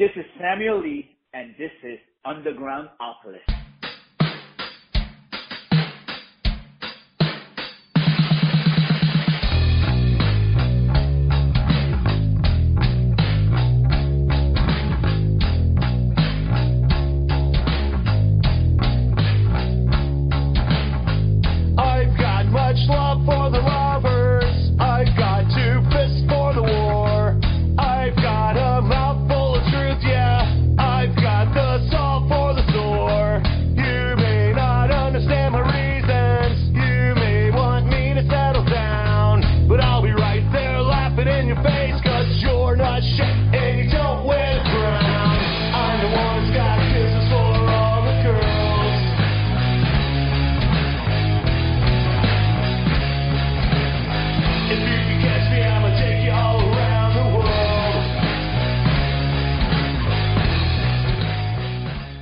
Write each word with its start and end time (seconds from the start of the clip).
This 0.00 0.08
is 0.16 0.24
Samuel 0.40 0.80
Lee, 0.80 1.14
and 1.34 1.54
this 1.58 1.70
is 1.84 1.98
Underground 2.24 2.88
Opolis. 3.02 3.59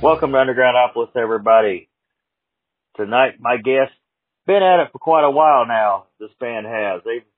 Welcome 0.09 0.31
to 0.31 0.37
Undergroundopolis, 0.39 1.15
everybody. 1.15 1.87
Tonight, 2.97 3.35
my 3.39 3.57
guest, 3.57 3.93
been 4.47 4.63
at 4.63 4.79
it 4.79 4.91
for 4.91 4.97
quite 4.97 5.23
a 5.23 5.29
while 5.29 5.67
now. 5.67 6.05
This 6.19 6.31
band 6.39 6.65
has. 6.65 7.01
They've 7.05 7.29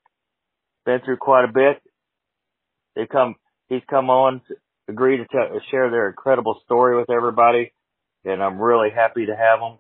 been 0.86 1.02
through 1.04 1.18
quite 1.18 1.44
a 1.44 1.52
bit. 1.52 1.82
They've 2.96 3.10
come, 3.10 3.36
he's 3.68 3.82
come 3.90 4.10
on, 4.10 4.40
to 4.48 4.56
agree 4.88 5.18
to 5.18 5.26
tell, 5.26 5.50
share 5.70 5.92
their 5.92 6.08
incredible 6.08 6.62
story 6.64 6.96
with 6.96 7.10
everybody, 7.10 7.74
and 8.24 8.42
I'm 8.42 8.58
really 8.58 8.90
happy 8.90 9.26
to 9.26 9.36
have 9.36 9.60
him. 9.60 9.78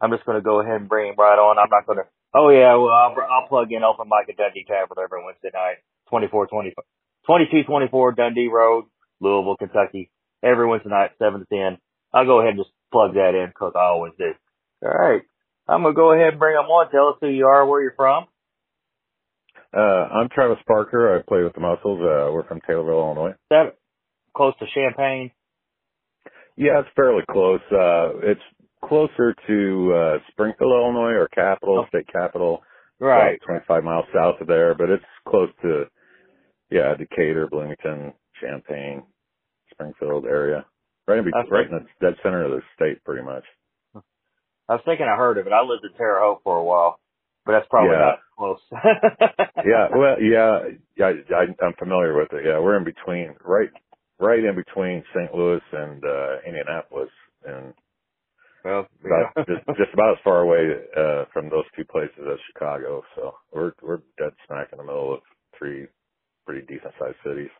I'm 0.00 0.10
just 0.10 0.24
going 0.24 0.38
to 0.38 0.42
go 0.42 0.62
ahead 0.62 0.80
and 0.80 0.88
bring 0.88 1.10
him 1.10 1.16
right 1.18 1.38
on. 1.38 1.58
I'm 1.58 1.68
not 1.68 1.84
going 1.84 1.98
to. 1.98 2.04
Oh 2.34 2.48
yeah, 2.48 2.76
well 2.76 2.96
I'll, 2.96 3.14
I'll 3.30 3.46
plug 3.46 3.70
in 3.72 3.84
open 3.84 4.08
mic 4.08 4.30
at 4.30 4.38
Dundee 4.38 4.64
Tavern 4.66 4.96
every 5.04 5.22
Wednesday 5.22 5.50
night, 5.52 5.84
24, 6.08 6.46
2224 6.46 8.12
Dundee 8.12 8.48
Road, 8.48 8.86
Louisville, 9.20 9.58
Kentucky. 9.58 10.10
Every 10.42 10.66
Wednesday 10.66 10.88
night, 10.88 11.10
seven 11.18 11.40
to 11.40 11.46
ten. 11.52 11.76
I'll 12.16 12.24
go 12.24 12.40
ahead 12.40 12.54
and 12.54 12.60
just 12.60 12.70
plug 12.92 13.12
that 13.14 13.34
in 13.34 13.48
because 13.48 13.72
I 13.76 13.84
always 13.84 14.14
do. 14.18 14.32
All 14.82 14.90
right. 14.90 15.20
I'm 15.68 15.82
going 15.82 15.94
to 15.94 15.96
go 15.96 16.12
ahead 16.12 16.28
and 16.30 16.38
bring 16.38 16.54
them 16.56 16.64
on. 16.66 16.90
Tell 16.90 17.08
us 17.08 17.16
who 17.20 17.28
you 17.28 17.46
are, 17.46 17.66
where 17.66 17.82
you're 17.82 17.94
from. 17.96 18.24
Uh, 19.76 19.80
I'm 19.80 20.28
Travis 20.30 20.58
Parker. 20.66 21.14
I 21.18 21.22
play 21.28 21.42
with 21.42 21.52
the 21.54 21.60
Muscles. 21.60 22.00
Uh, 22.00 22.32
we're 22.32 22.46
from 22.48 22.60
Taylorville, 22.60 23.04
Illinois. 23.04 23.30
Is 23.32 23.36
that 23.50 23.76
close 24.34 24.54
to 24.60 24.66
Champaign? 24.72 25.30
Yeah, 26.56 26.80
it's 26.80 26.88
fairly 26.96 27.22
close. 27.30 27.60
Uh, 27.70 28.16
it's 28.22 28.40
closer 28.82 29.34
to, 29.46 29.92
uh, 29.94 30.18
Springfield, 30.30 30.72
Illinois 30.72 31.12
or 31.12 31.28
capital, 31.28 31.80
Oh. 31.80 31.86
state 31.88 32.06
capital. 32.10 32.62
Right. 32.98 33.36
About 33.36 33.46
25 33.66 33.84
miles 33.84 34.06
south 34.14 34.40
of 34.40 34.46
there, 34.46 34.74
but 34.74 34.88
it's 34.88 35.04
close 35.28 35.50
to, 35.62 35.90
yeah, 36.70 36.94
Decatur, 36.94 37.46
Bloomington, 37.48 38.14
Champaign, 38.40 39.02
Springfield 39.72 40.24
area. 40.24 40.64
Right 41.06 41.18
in, 41.18 41.24
right 41.50 41.66
in 41.66 41.72
the 41.72 41.86
dead 42.00 42.16
center 42.22 42.44
of 42.44 42.50
the 42.50 42.62
state, 42.74 43.02
pretty 43.04 43.22
much. 43.22 43.44
I 44.68 44.74
was 44.74 44.82
thinking 44.84 45.06
I 45.06 45.16
heard 45.16 45.38
of 45.38 45.46
it. 45.46 45.52
I 45.52 45.62
lived 45.62 45.84
in 45.84 45.96
Terre 45.96 46.18
Haute 46.18 46.40
for 46.42 46.58
a 46.58 46.64
while, 46.64 46.98
but 47.44 47.52
that's 47.52 47.68
probably 47.70 47.94
Yeah. 47.94 48.02
not 48.02 48.18
close. 48.36 48.60
yeah, 49.64 49.88
well, 49.94 50.20
yeah, 50.20 50.60
yeah, 50.96 51.12
I, 51.36 51.64
I'm 51.64 51.74
familiar 51.78 52.16
with 52.18 52.32
it. 52.32 52.44
Yeah, 52.44 52.58
we're 52.58 52.76
in 52.76 52.82
between, 52.84 53.36
right, 53.44 53.70
right 54.18 54.42
in 54.42 54.56
between 54.56 55.04
St. 55.14 55.32
Louis 55.32 55.60
and 55.72 56.04
uh, 56.04 56.36
Indianapolis, 56.44 57.10
and 57.46 57.72
well, 58.64 58.88
about, 59.04 59.46
just, 59.46 59.64
just 59.78 59.94
about 59.94 60.12
as 60.12 60.18
far 60.24 60.40
away 60.42 60.74
uh, 60.96 61.24
from 61.32 61.48
those 61.48 61.64
two 61.76 61.84
places 61.84 62.18
as 62.26 62.38
Chicago. 62.52 63.02
So 63.14 63.34
we're 63.52 63.72
we're 63.80 64.00
dead 64.18 64.32
smack 64.48 64.70
in 64.72 64.78
the 64.78 64.84
middle 64.84 65.14
of 65.14 65.20
three 65.56 65.86
pretty 66.44 66.66
decent 66.66 66.92
sized 66.98 67.16
cities. 67.24 67.50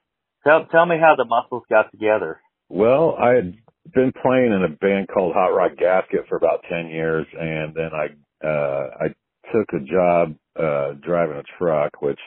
tell 0.43 0.67
tell 0.67 0.87
me 0.87 0.97
how 1.01 1.15
the 1.17 1.25
muscles 1.25 1.62
got 1.71 1.93
together. 1.93 2.41
Well, 2.69 3.16
I 3.21 3.34
had 3.34 3.54
been 3.94 4.12
playing 4.22 4.53
in 4.53 4.65
a 4.65 4.69
band 4.77 5.09
called 5.09 5.34
Hot 5.34 5.54
Rod 5.54 5.77
Gasket 5.78 6.27
for 6.28 6.37
about 6.37 6.65
ten 6.71 6.88
years, 6.88 7.27
and 7.38 7.75
then 7.75 7.91
I 7.94 8.47
uh, 8.47 8.91
I 9.03 9.09
took 9.53 9.69
a 9.75 9.84
job 9.84 10.37
uh, 10.59 10.94
driving 11.06 11.37
a 11.37 11.44
truck, 11.59 12.00
which 12.03 12.21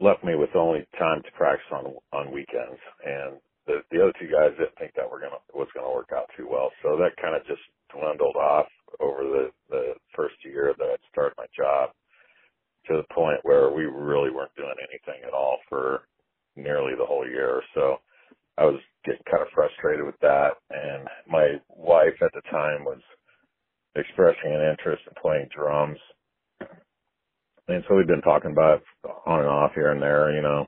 left 0.00 0.24
me 0.24 0.34
with 0.34 0.56
only 0.56 0.86
time 0.98 1.22
to 1.22 1.32
practice 1.32 1.66
on 1.72 1.94
on 2.12 2.32
weekends. 2.32 2.80
And 3.04 3.36
the 3.66 3.82
the 3.90 4.02
other 4.02 4.14
two 4.18 4.28
guys 4.32 4.56
didn't 4.58 4.76
think 4.78 4.92
that 4.96 5.10
were 5.10 5.20
gonna 5.20 5.40
was 5.54 5.68
gonna 5.74 5.92
work 5.94 6.10
out 6.14 6.30
too 6.36 6.48
well, 6.50 6.72
so 6.82 6.96
that 6.96 7.16
kind 7.20 7.36
of 7.36 7.46
just 7.46 7.62
dwindled 7.92 8.36
off 8.36 8.66
over 9.00 9.22
the 9.24 9.50
the 9.70 9.94
first 10.16 10.36
year 10.44 10.74
that 10.78 10.88
I'd 10.88 11.10
started 11.12 11.34
my 11.38 11.46
job 11.56 11.90
to 12.88 12.96
the 12.98 13.14
point 13.14 13.40
where 13.44 13.70
we 13.70 13.84
really 13.86 14.30
weren't 14.30 14.54
doing 14.56 14.74
anything 14.80 15.22
at 15.26 15.34
all 15.34 15.58
for 15.68 16.02
nearly 16.56 16.94
the 16.98 17.06
whole 17.06 17.26
year. 17.28 17.62
So 17.74 17.98
I 18.58 18.64
was 18.66 18.80
getting 19.04 19.22
kind 19.30 19.42
of 19.42 19.48
frustrated 19.54 20.04
with 20.04 20.18
that. 20.20 20.54
And 20.70 21.08
my 21.28 21.56
wife 21.68 22.14
at 22.22 22.32
the 22.34 22.42
time 22.56 22.84
was 22.84 23.00
expressing 23.94 24.54
an 24.54 24.70
interest 24.70 25.02
in 25.06 25.12
playing 25.20 25.48
drums. 25.54 25.98
And 27.68 27.82
so 27.88 27.96
we've 27.96 28.06
been 28.06 28.22
talking 28.22 28.52
about 28.52 28.82
it 29.04 29.10
on 29.26 29.40
and 29.40 29.48
off 29.48 29.72
here 29.74 29.90
and 29.90 30.00
there, 30.00 30.34
you 30.34 30.42
know. 30.42 30.66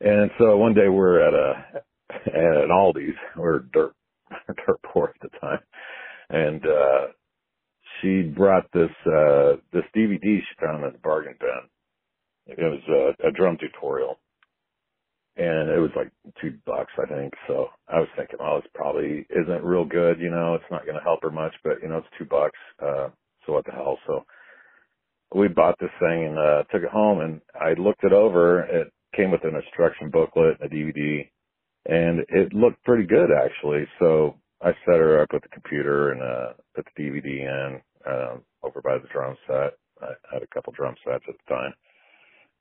And 0.00 0.30
so 0.38 0.56
one 0.56 0.74
day 0.74 0.88
we're 0.88 1.20
at 1.20 1.34
a, 1.34 1.82
at 2.26 2.62
an 2.64 2.70
Aldi's, 2.70 3.16
we're 3.36 3.60
dirt, 3.72 3.94
dirt 4.66 4.80
poor 4.92 5.12
at 5.14 5.30
the 5.30 5.38
time. 5.38 5.60
And, 6.30 6.64
uh, 6.64 7.12
she 8.00 8.22
brought 8.22 8.70
this, 8.72 8.90
uh, 9.06 9.56
this 9.72 9.82
DVD 9.96 10.22
she 10.22 10.64
found 10.64 10.84
at 10.84 10.92
the 10.92 10.98
bargain 11.02 11.34
bin. 11.40 12.56
It 12.56 12.58
was 12.58 13.14
a, 13.22 13.28
a 13.28 13.32
drum 13.32 13.58
tutorial 13.58 14.18
and 15.38 15.70
it 15.70 15.78
was 15.78 15.90
like 15.96 16.10
two 16.40 16.58
bucks, 16.66 16.92
I 16.98 17.06
think. 17.06 17.32
So 17.46 17.68
isn't 19.30 19.64
real 19.64 19.84
good, 19.84 20.20
you 20.20 20.30
know, 20.30 20.54
it's 20.54 20.70
not 20.70 20.84
going 20.84 20.96
to 20.98 21.04
help 21.04 21.22
her 21.22 21.30
much, 21.30 21.54
but 21.64 21.82
you 21.82 21.88
know, 21.88 21.98
it's 21.98 22.08
two 22.18 22.24
bucks. 22.26 22.58
Uh, 22.82 23.08
so 23.46 23.54
what 23.54 23.64
the 23.66 23.72
hell? 23.72 23.98
So 24.06 24.24
we 25.34 25.48
bought 25.48 25.76
this 25.80 25.90
thing 26.00 26.26
and, 26.26 26.38
uh, 26.38 26.64
took 26.72 26.82
it 26.82 26.90
home 26.90 27.20
and 27.20 27.40
I 27.60 27.74
looked 27.80 28.04
it 28.04 28.12
over. 28.12 28.62
It 28.62 28.92
came 29.16 29.30
with 29.30 29.44
an 29.44 29.56
instruction 29.56 30.10
booklet, 30.10 30.58
a 30.62 30.68
DVD, 30.68 31.28
and 31.86 32.20
it 32.28 32.54
looked 32.54 32.84
pretty 32.84 33.06
good 33.06 33.30
actually. 33.32 33.86
So 34.00 34.36
I 34.62 34.70
set 34.86 34.96
her 35.00 35.22
up 35.22 35.32
with 35.32 35.42
the 35.42 35.48
computer 35.50 36.12
and, 36.12 36.22
uh, 36.22 36.52
put 36.76 36.86
the 36.96 37.04
DVD 37.04 37.26
in, 37.26 37.80
um, 38.06 38.42
over 38.62 38.82
by 38.82 38.98
the 38.98 39.08
drum 39.12 39.36
set. 39.46 39.74
I 40.02 40.12
had 40.32 40.42
a 40.42 40.48
couple 40.54 40.72
drum 40.74 40.96
sets 41.04 41.24
at 41.28 41.34
the 41.46 41.54
time 41.54 41.74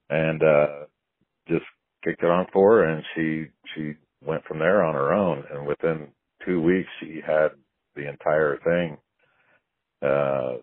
and, 0.09 0.43
uh, 0.43 0.85
just 1.49 1.65
kicked 2.03 2.23
it 2.23 2.29
on 2.29 2.47
for 2.53 2.77
her 2.77 2.89
and 2.89 3.03
she 3.15 3.47
she 3.75 3.93
went 4.25 4.43
from 4.45 4.59
there 4.59 4.83
on 4.83 4.93
her 4.93 5.13
own 5.13 5.43
and 5.51 5.65
within 5.67 6.07
two 6.47 6.61
weeks 6.61 6.89
she 7.01 7.21
had 7.27 7.49
the 7.97 8.09
entire 8.09 8.59
thing 8.65 8.97
uh 10.03 10.57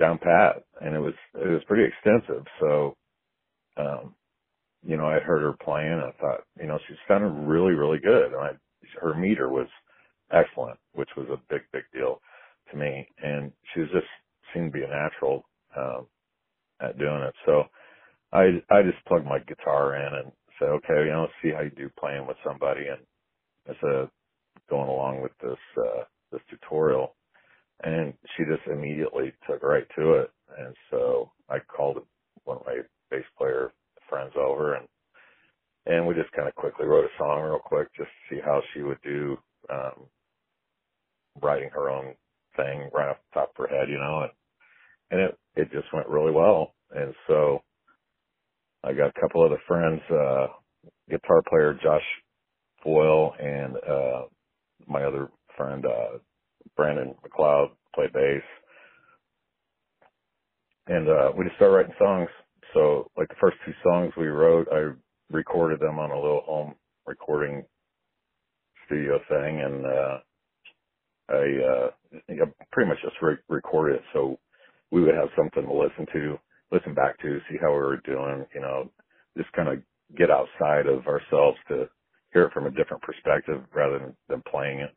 down 0.00 0.18
pat 0.18 0.64
and 0.82 0.94
it 0.96 1.00
was 1.00 1.14
it 1.36 1.48
was 1.48 1.62
pretty 1.68 1.84
extensive. 1.84 2.44
So 2.60 2.96
um 3.78 4.14
you 4.84 4.96
know 4.96 5.06
i 5.06 5.18
heard 5.20 5.42
her 5.42 5.54
playing 5.64 5.92
and 5.92 6.02
i 6.02 6.12
thought 6.20 6.42
you 6.60 6.66
know 6.68 6.78
she 6.88 6.94
sounded 7.08 7.28
really 7.48 7.74
really 7.74 7.98
good 8.00 8.26
and 8.32 8.36
i 8.36 8.50
her 9.00 9.14
meter 9.14 9.48
was 9.50 9.68
excellent 10.32 10.78
which 10.94 11.10
was 11.16 11.26
a 11.30 11.40
big 11.52 11.62
big 11.72 11.84
deal 11.94 12.20
to 12.70 12.78
me 12.78 13.08
and 13.22 13.52
she 13.74 13.80
was 13.80 13.90
just 13.92 14.06
seemed 14.54 14.72
to 14.72 14.78
be 14.78 14.84
a 14.84 14.88
natural 14.88 15.44
um 15.76 16.06
at 16.80 16.98
doing 16.98 17.22
it. 17.22 17.34
So 17.46 17.64
I 18.32 18.62
I 18.70 18.82
just 18.82 19.04
plugged 19.06 19.26
my 19.26 19.40
guitar 19.40 19.96
in 19.96 20.14
and 20.14 20.32
said, 20.60 20.70
okay, 20.70 21.06
you 21.06 21.12
know, 21.12 21.28
see 21.42 21.50
how 21.52 21.62
you 21.62 21.70
do 21.70 21.90
playing 22.00 22.26
with 22.26 22.36
somebody, 22.46 22.82
and 22.88 23.00
I 23.68 23.72
said, 23.80 24.10
going 24.70 24.88
along 24.88 25.22
with 25.22 25.32
this 25.42 25.58
uh, 25.78 26.04
this 26.32 26.40
tutorial, 26.50 27.14
and 27.84 28.14
she 28.36 28.44
just 28.44 28.66
immediately 28.68 29.32
took 29.48 29.62
right 29.62 29.86
to 29.96 30.14
it, 30.14 30.30
and 30.58 30.74
so 30.90 31.30
I 31.50 31.58
called 31.60 31.98
one 32.44 32.58
of 32.58 32.66
my 32.66 32.78
bass 33.10 33.24
player 33.38 33.72
friends 34.08 34.32
over, 34.38 34.74
and 34.74 34.86
and 35.86 36.06
we 36.06 36.14
just 36.14 36.32
kind 36.32 36.48
of 36.48 36.54
quickly 36.54 36.86
wrote 36.86 37.04
a 37.04 37.18
song 37.18 37.42
real 37.42 37.60
quick 37.64 37.88
just 37.96 38.10
to 38.10 38.34
see 38.36 38.40
how 38.44 38.60
she 38.74 38.82
would 38.82 39.00
do 39.02 39.36
um, 39.70 40.06
writing 41.42 41.70
her 41.72 41.90
own 41.90 42.14
thing 42.56 42.90
right 42.94 43.10
off 43.10 43.18
the 43.34 43.40
top 43.40 43.50
of 43.58 43.68
her 43.68 43.76
head, 43.76 43.88
you 43.88 43.98
know, 43.98 44.22
and 44.22 44.32
and 45.10 45.20
it 45.20 45.38
it 45.56 45.72
just 45.72 45.92
went 45.92 46.08
really 46.08 46.32
well, 46.32 46.74
and 46.94 47.14
so 47.28 47.62
I 48.84 48.92
got 48.92 49.10
a 49.16 49.20
couple 49.20 49.44
other 49.44 49.60
friends, 49.66 50.00
uh, 50.10 50.46
guitar 51.10 51.42
player 51.48 51.74
Josh 51.82 52.02
foil, 52.82 53.34
and 53.40 53.76
uh, 53.76 54.22
my 54.88 55.04
other 55.04 55.30
friend 55.56 55.84
uh, 55.86 56.18
Brandon 56.76 57.14
McLeod 57.24 57.70
played 57.94 58.12
bass, 58.12 58.42
and 60.88 61.08
uh, 61.08 61.32
we 61.36 61.44
just 61.44 61.56
started 61.56 61.74
writing 61.76 61.94
songs. 61.98 62.30
So 62.74 63.10
like 63.16 63.28
the 63.28 63.36
first 63.40 63.58
two 63.66 63.72
songs 63.84 64.12
we 64.16 64.26
wrote, 64.28 64.68
I 64.72 64.92
recorded 65.30 65.80
them 65.80 65.98
on 65.98 66.10
a 66.12 66.20
little 66.20 66.42
home 66.46 66.74
recording 67.06 67.64
studio 68.86 69.18
thing, 69.28 69.60
and 69.62 69.86
uh, 69.86 70.18
I 71.30 71.44
uh, 72.44 72.46
pretty 72.72 72.90
much 72.90 72.98
just 73.02 73.16
re- 73.22 73.38
recorded 73.48 73.98
it. 73.98 74.04
So 74.14 74.38
we 74.92 75.02
would 75.02 75.16
have 75.16 75.30
something 75.36 75.64
to 75.64 75.74
listen 75.74 76.06
to, 76.14 76.38
listen 76.72 76.94
back 76.94 77.18
to, 77.22 77.40
see 77.50 77.58
how 77.60 77.72
we 77.72 77.78
were 77.80 78.02
doing, 78.06 78.46
you 78.54 78.62
know, 78.62 78.90
just 79.38 79.52
kind 79.54 79.70
of 79.70 79.82
get 80.18 80.30
outside 80.30 80.86
of 80.88 81.06
ourselves 81.08 81.58
to 81.70 81.88
hear 82.32 82.44
it 82.44 82.52
from 82.52 82.66
a 82.66 82.70
different 82.70 83.02
perspective 83.02 83.62
rather 83.74 83.98
than, 83.98 84.16
than 84.28 84.42
playing 84.50 84.80
it. 84.80 84.94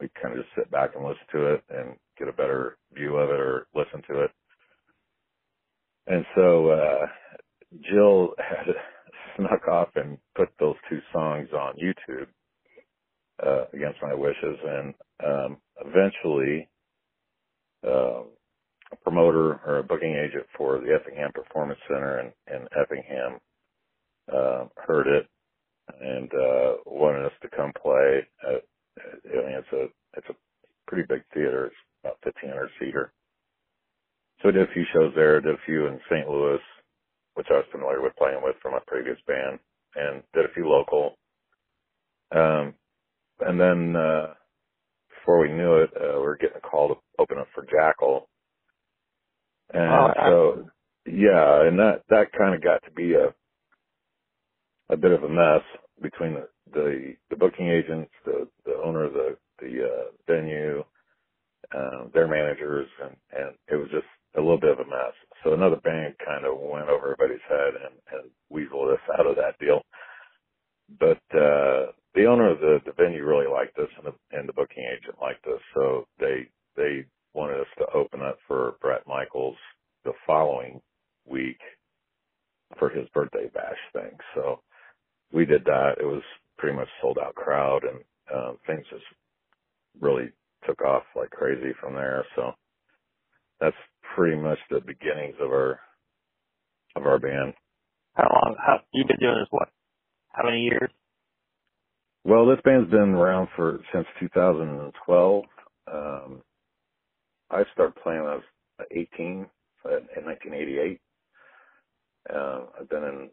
We 0.00 0.08
kind 0.20 0.38
of 0.38 0.44
just 0.44 0.54
sit 0.56 0.70
back 0.70 0.92
and 0.94 1.04
listen 1.04 1.26
to 1.32 1.54
it 1.54 1.64
and 1.70 1.96
get 2.18 2.28
a 2.28 2.32
better 2.32 2.78
view 2.94 3.16
of 3.16 3.30
it 3.30 3.40
or 3.40 3.66
listen 3.74 4.02
to 4.08 4.24
it. 4.24 4.30
And 6.06 6.24
so, 6.34 6.70
uh, 6.70 7.06
Jill 7.90 8.30
had 8.38 8.74
snuck 9.36 9.68
off 9.68 9.88
and 9.96 10.18
put 10.36 10.48
those 10.58 10.76
two 10.88 11.00
songs 11.12 11.48
on 11.52 11.74
YouTube, 11.76 12.26
uh, 13.44 13.66
against 13.72 14.02
my 14.02 14.14
wishes. 14.14 14.58
And, 14.66 14.94
um, 15.24 15.56
eventually, 15.84 16.68
um, 17.86 18.28
a 18.92 18.96
promoter 19.02 19.60
or 19.66 19.78
a 19.78 19.84
booking 19.84 20.14
agent 20.14 20.46
for 20.56 20.80
the 20.80 20.94
Effingham 20.94 21.32
Performance 21.32 21.80
Center 21.88 22.20
in, 22.20 22.54
in 22.54 22.66
Effingham, 22.76 23.40
uh, 24.32 24.64
heard 24.76 25.06
it 25.06 25.26
and, 26.00 26.30
uh, 26.34 26.72
wanted 26.86 27.26
us 27.26 27.32
to 27.42 27.48
come 27.56 27.72
play. 27.82 28.26
At, 28.48 28.62
I 29.26 29.36
mean, 29.36 29.58
it's 29.58 29.72
a, 29.74 29.84
it's 30.18 30.28
a 30.30 30.36
pretty 30.88 31.06
big 31.08 31.22
theater. 31.34 31.66
It's 31.66 31.76
about 32.04 32.18
1500 32.24 32.70
seater. 32.80 33.12
So 34.42 34.48
I 34.50 34.52
did 34.52 34.68
a 34.70 34.74
few 34.74 34.84
shows 34.94 35.12
there, 35.16 35.40
did 35.40 35.54
a 35.54 35.66
few 35.66 35.86
in 35.88 36.00
St. 36.10 36.28
Louis, 36.28 36.60
which 37.34 37.48
I 37.50 37.54
was 37.54 37.66
familiar 37.72 38.02
with 38.02 38.16
playing 38.16 38.40
with 38.42 38.56
from 38.62 38.72
my 38.72 38.80
previous 38.86 39.18
band, 39.26 39.60
and 39.96 40.22
did 40.34 40.46
a 40.46 40.54
few 40.54 40.68
local. 40.68 41.16
Um, 42.32 42.74
and 43.40 43.60
then, 43.60 43.96
uh, 43.96 44.34
before 45.10 45.40
we 45.42 45.52
knew 45.52 45.76
it, 45.82 45.90
uh, 45.96 46.16
we 46.20 46.22
were 46.26 46.38
getting 46.38 46.58
a 46.58 46.60
call 46.60 46.88
to 46.88 46.94
open 47.18 47.38
up 47.38 47.48
for 47.54 47.64
Jackyl. 47.66 48.26
And 49.72 49.92
Oh, 49.92 50.12
so, 50.26 50.70
yeah, 51.06 51.66
and 51.68 51.78
that, 51.78 52.02
that 52.10 52.32
kind 52.38 52.54
of 52.54 52.62
got 52.62 52.84
to 52.84 52.92
be 52.92 53.14
a, 53.14 53.34
a 54.92 54.98
bit 54.98 55.12
of 55.12 55.24
a 55.24 55.30
mess 55.30 55.62
between 56.02 56.34
the, 56.34 56.48
the, 56.74 57.14
the 57.30 57.36
booking 57.36 57.68
agents, 57.68 58.10
the, 58.26 58.48
the 58.66 58.74
owner 58.84 59.04
of 59.04 59.14
the, 59.14 59.36
the, 59.60 59.84
uh, 59.84 60.04
venue, 60.28 60.84
um, 61.74 62.10
their 62.14 62.28
managers, 62.28 62.88
and, 63.04 63.16
and 63.38 63.54
it 63.70 63.76
was 63.76 63.88
just 63.92 64.06
a 64.36 64.40
little 64.40 64.60
bit 64.60 64.72
of 64.72 64.80
a 64.80 64.84
mess. 64.88 65.14
So 65.44 65.54
another 65.54 65.76
band 65.84 66.14
kind 66.24 66.44
of 66.46 66.58
went 66.58 66.88
over 66.88 67.12
everybody's 67.14 67.44
head 67.48 67.74
and, 67.84 67.94
and 68.12 68.30
weaseled 68.52 68.92
us 68.94 69.00
out 69.18 69.26
of 69.26 69.36
that 69.36 69.58
deal. 69.60 69.82
But, 71.00 71.22
uh, 71.38 71.92
the 72.14 72.26
owner 72.26 72.50
of 72.50 72.60
the, 72.60 72.80
the 72.86 72.92
venue 72.92 73.24
really 73.24 73.48
liked 73.48 73.78
us 73.78 73.88
and 73.98 74.06
the, 74.06 74.38
and 74.38 74.48
the 74.48 74.54
booking 74.54 74.84
agent 74.84 75.16
liked 75.22 75.46
us. 75.46 75.60
So 75.74 76.06
they, 76.20 76.48
they 76.76 77.04
wanted 77.34 77.60
us 77.60 77.68
to 77.78 77.86
open 77.94 78.22
up 78.22 78.38
for 78.48 78.76
Bret 78.82 79.02
Michaels 79.06 79.56
the 80.04 80.12
following 80.26 80.80
week 81.26 81.58
for 82.78 82.90
his 82.90 83.08
birthday 83.14 83.50
bash 83.54 83.78
thing. 83.94 84.12
So 84.34 84.60
we 85.32 85.46
did 85.46 85.59
that. 85.70 85.98
It 86.02 86.06
was 86.06 86.22
pretty 86.58 86.76
much 86.76 86.88
sold 87.00 87.18
out 87.22 87.34
crowd 87.34 87.82
and, 87.84 88.00
um, 88.34 88.58
things 88.66 88.84
just 88.90 89.04
really 90.00 90.30
took 90.66 90.82
off 90.82 91.04
like 91.16 91.30
crazy 91.30 91.72
from 91.80 91.94
there. 91.94 92.24
So 92.36 92.52
that's 93.60 93.76
pretty 94.16 94.36
much 94.36 94.58
the 94.70 94.80
beginnings 94.80 95.36
of 95.40 95.50
our, 95.50 95.80
of 96.96 97.06
our 97.06 97.18
band. 97.18 97.54
How 98.14 98.24
long? 98.24 98.56
How 98.58 98.80
you've 98.92 99.06
been 99.08 99.20
doing 99.20 99.36
this? 99.38 99.48
What? 99.50 99.68
How 100.32 100.44
many 100.44 100.62
years? 100.62 100.90
Well, 102.24 102.46
this 102.46 102.58
band's 102.64 102.90
been 102.90 103.14
around 103.14 103.48
for 103.56 103.80
since 103.94 104.06
2012. 104.20 105.44
Um, 105.92 106.42
I 107.50 107.62
started 107.72 107.94
playing 108.02 108.22
when 108.22 108.30
I 108.32 108.34
was 108.36 108.44
18 108.90 109.46
uh, 109.86 109.88
in 110.18 110.24
1988. 110.26 111.00
Uh, 112.32 112.60
I've 112.78 112.88
been 112.90 113.04
in, 113.04 113.30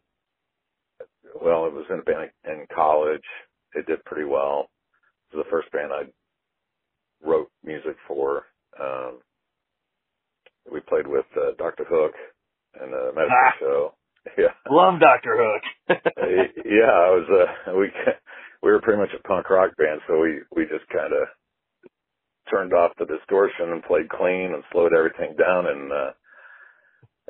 well, 1.42 1.64
I 1.64 1.68
was 1.68 1.84
in 1.90 1.98
a 1.98 2.02
band 2.02 2.30
in 2.46 2.66
college. 2.74 3.22
It 3.74 3.86
did 3.86 4.04
pretty 4.04 4.24
well. 4.24 4.70
It 5.32 5.36
was 5.36 5.44
the 5.44 5.50
first 5.50 5.70
band 5.72 5.92
I 5.92 6.04
wrote 7.28 7.50
music 7.64 7.96
for. 8.06 8.44
Um, 8.80 9.18
we 10.72 10.80
played 10.80 11.06
with 11.06 11.26
uh, 11.36 11.52
Dr. 11.58 11.84
Hook 11.88 12.12
and 12.80 12.92
the 12.92 13.12
medicine 13.14 13.36
Ah. 13.44 13.52
show. 13.60 13.94
Yeah. 14.36 14.52
Love 14.68 15.00
Doctor 15.00 15.36
Hook. 15.40 15.62
yeah, 16.66 16.92
I 16.92 17.10
was. 17.16 17.28
Uh, 17.30 17.72
we 17.78 17.88
we 18.62 18.70
were 18.70 18.80
pretty 18.82 19.00
much 19.00 19.08
a 19.18 19.22
punk 19.26 19.48
rock 19.48 19.70
band, 19.78 20.00
so 20.06 20.18
we 20.20 20.40
we 20.54 20.64
just 20.64 20.86
kind 20.92 21.14
of 21.14 21.28
turned 22.50 22.74
off 22.74 22.92
the 22.97 22.97
distortion 23.08 23.72
and 23.72 23.82
played 23.84 24.08
clean 24.10 24.52
and 24.54 24.62
slowed 24.72 24.92
everything 24.94 25.34
down 25.38 25.66
and 25.66 25.92
uh, 25.92 26.12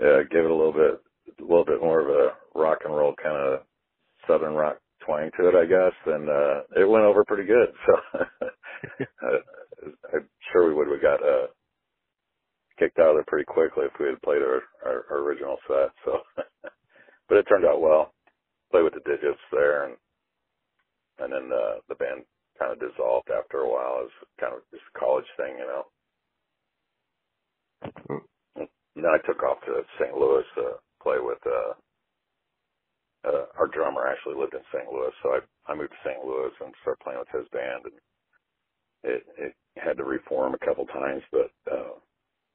uh 0.03 0.23
gave 0.31 0.45
it 0.45 0.51
a 0.51 0.55
little 0.55 0.73
bit 0.73 1.01
a 1.39 1.43
little 1.43 1.65
bit 1.65 1.81
more 1.81 2.01
of 2.01 2.09
a 2.09 2.59
rock 2.59 2.79
and 2.85 2.95
roll 2.95 3.15
kind 3.23 3.37
of 3.37 3.61
southern 4.27 4.55
rock 4.55 4.79
twang 5.07 5.31
to 5.39 5.49
it, 5.49 5.55
I 5.55 5.67
guess, 5.67 5.95
and 6.07 6.29
uh 6.29 6.81
it 6.81 6.89
went 6.89 7.05
over 7.05 7.25
pretty 7.25 7.45
good. 7.47 7.71
So 8.81 8.97
uh, 9.27 9.39
I'm 10.15 10.29
sure 10.53 10.69
we 10.69 10.75
would 10.75 10.89
have 10.89 11.03
got 11.03 11.23
uh 11.23 11.49
kicked 12.79 12.99
out 12.99 13.11
of 13.11 13.17
there 13.17 13.25
pretty 13.27 13.45
quickly 13.45 13.85
if 13.87 13.93
we 13.99 14.07
had 14.07 14.23
played 14.23 14.43
our, 14.43 14.63
our, 14.87 15.05
our 15.11 15.19
original 15.19 15.57
set. 15.67 15.91
So, 16.05 16.19
but 17.29 17.39
it 17.39 17.45
turned 17.49 17.65
out 17.65 17.81
well. 17.81 18.13
Played 18.71 18.85
with 18.85 18.95
the 18.95 19.09
Digits 19.09 19.41
there, 19.51 19.87
and 19.87 19.97
and 21.19 21.33
then 21.33 21.51
uh, 21.53 21.81
the 21.89 21.97
band 21.97 22.23
kind 22.59 22.73
of 22.73 22.81
dissolved 22.81 23.29
after 23.31 23.61
a 23.61 23.69
while 23.69 24.03
as 24.05 24.11
kind 24.39 24.55
of 24.55 24.61
just 24.71 24.85
a 24.95 24.99
college 25.21 25.31
thing, 25.37 25.59
you 25.59 25.67
know. 25.67 25.85
And 28.97 29.05
then 29.05 29.13
I 29.13 29.19
took 29.27 29.43
off 29.43 29.59
to 29.67 29.83
St. 30.01 30.15
Louis 30.17 30.45
to 30.57 30.73
play 31.03 31.17
with 31.21 31.39
uh, 31.47 31.75
uh, 33.29 33.47
our 33.59 33.69
drummer. 33.69 34.07
Actually 34.07 34.37
lived 34.41 34.55
in 34.55 34.63
St. 34.73 34.93
Louis, 34.93 35.13
so 35.23 35.31
I 35.31 35.73
I 35.73 35.77
moved 35.77 35.93
to 35.93 36.03
St. 36.11 36.25
Louis 36.25 36.53
and 36.61 36.75
started 36.83 37.03
playing 37.05 37.21
with 37.21 37.33
his 37.35 37.49
band, 37.53 37.85
and 37.87 37.99
it 39.05 39.23
it 39.39 39.55
had 39.83 39.97
to 39.99 40.05
reform 40.05 40.55
a 40.55 40.67
couple 40.67 40.87
times, 40.87 41.23
but 41.33 41.53
uh, 41.73 41.95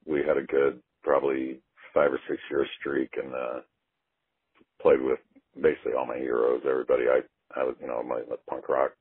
we 0.06 0.22
had 0.28 0.38
a 0.38 0.48
good 0.48 0.82
probably 1.04 1.62
five 1.94 2.12
or 2.14 2.20
six 2.30 2.42
year 2.52 2.66
streak 2.80 3.12
and 3.18 3.34
uh 3.34 3.62
played 4.82 5.02
with 5.02 5.20
basically 5.62 5.94
all 5.98 6.08
my 6.08 6.18
heroes, 6.18 6.62
everybody 6.70 7.04
I 7.10 7.22
I 7.60 7.64
was 7.64 7.76
you 7.82 7.88
know, 7.88 8.04
my, 8.04 8.22
my 8.30 8.38
punk 8.50 8.70
rock 8.70 8.92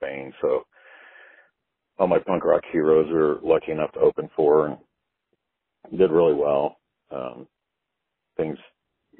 vein. 0.00 0.32
So 0.42 0.64
all 2.02 2.08
my 2.08 2.20
punk 2.20 2.44
rock 2.44 2.64
heroes 2.72 3.08
were 3.12 3.40
lucky 3.44 3.72
enough 3.72 3.92
to 3.94 4.00
open 4.00 4.30
for 4.36 4.68
and 4.68 5.98
did 5.98 6.10
really 6.12 6.34
well. 6.34 6.78
Um 7.12 7.48
things, 8.36 8.58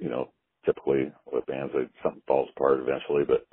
you 0.01 0.11
know, 0.11 0.31
typically 0.67 1.13
with 1.33 1.47
bands 1.47 1.73
they, 1.75 1.89
something 2.03 2.23
falls 2.29 2.51
apart 2.57 2.81
eventually, 2.81 3.25
but 3.27 3.47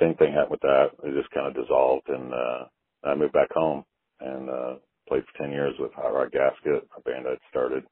same 0.00 0.14
thing 0.16 0.32
happened 0.34 0.52
with 0.52 0.62
that. 0.62 0.88
It 1.04 1.14
just 1.20 1.32
kind 1.34 1.48
of 1.48 1.54
dissolved 1.54 2.08
and 2.08 2.34
uh 2.34 2.64
I 3.04 3.16
moved 3.16 3.34
back 3.34 3.52
home 3.52 3.84
and 4.20 4.50
uh 4.50 4.74
played 5.08 5.24
for 5.32 5.44
10 5.44 5.52
years 5.52 5.74
with 5.80 5.92
Hot 5.94 6.14
Rod 6.14 6.32
Gasket, 6.32 6.88
a 6.96 7.02
band 7.02 7.26
I'd 7.28 7.38
started. 7.50 7.84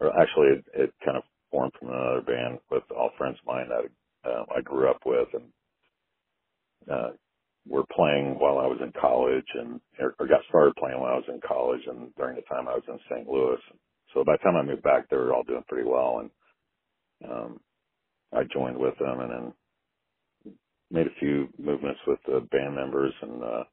Or 0.00 0.10
actually, 0.20 0.48
it, 0.58 0.64
it 0.74 0.94
kind 1.04 1.16
of 1.16 1.22
formed 1.50 1.72
from 1.78 1.88
another 1.90 2.22
band 2.22 2.58
with 2.70 2.82
all 2.96 3.10
friends 3.18 3.38
of 3.40 3.46
mine 3.46 3.68
that 3.68 4.30
um, 4.30 4.46
I 4.56 4.60
grew 4.62 4.90
up 4.90 5.00
with 5.06 5.28
and 5.34 5.44
uh, 6.90 7.10
were 7.68 7.84
playing 7.94 8.38
while 8.38 8.58
I 8.58 8.66
was 8.66 8.78
in 8.82 8.92
college 9.00 9.46
and 9.54 9.80
or, 9.98 10.14
or 10.18 10.26
got 10.26 10.40
started 10.48 10.76
playing 10.76 11.00
while 11.00 11.12
I 11.12 11.16
was 11.16 11.28
in 11.28 11.40
college 11.46 11.80
and 11.86 12.14
during 12.16 12.36
the 12.36 12.42
time 12.42 12.68
I 12.68 12.74
was 12.74 12.84
in 12.88 12.98
St. 13.10 13.28
Louis. 13.28 13.60
So 14.12 14.24
by 14.24 14.34
the 14.34 14.44
time 14.44 14.56
I 14.56 14.62
moved 14.62 14.82
back, 14.82 15.08
they 15.08 15.16
were 15.16 15.34
all 15.34 15.44
doing 15.44 15.64
pretty 15.68 15.88
well 15.88 16.20
and 16.20 17.30
um, 17.30 17.60
I 18.32 18.42
joined 18.52 18.78
with 18.78 18.98
them 18.98 19.20
and 19.20 19.30
then 19.30 19.52
made 20.90 21.06
a 21.06 21.20
few 21.20 21.48
movements 21.58 22.00
with 22.06 22.18
the 22.26 22.46
band 22.50 22.74
members 22.74 23.14
and 23.22 23.42
uh, 23.42 23.64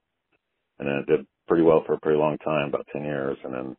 and 0.80 0.90
then 0.90 0.96
it 0.96 1.06
did 1.06 1.28
pretty 1.48 1.64
well 1.64 1.84
for 1.86 1.94
a 1.94 2.00
pretty 2.00 2.18
long 2.18 2.38
time, 2.40 2.70
about 2.70 2.88
10 2.92 3.04
years. 3.04 3.38
And 3.44 3.54
then 3.54 3.78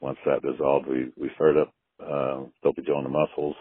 once 0.00 0.18
that 0.24 0.40
dissolved, 0.42 0.86
we, 0.88 1.12
we 1.16 1.30
started 1.34 1.62
up, 1.62 1.74
uh, 2.00 2.44
Dopey 2.62 2.82
Joe 2.86 2.96
and 2.96 3.06
the 3.06 3.10
Muscles. 3.10 3.56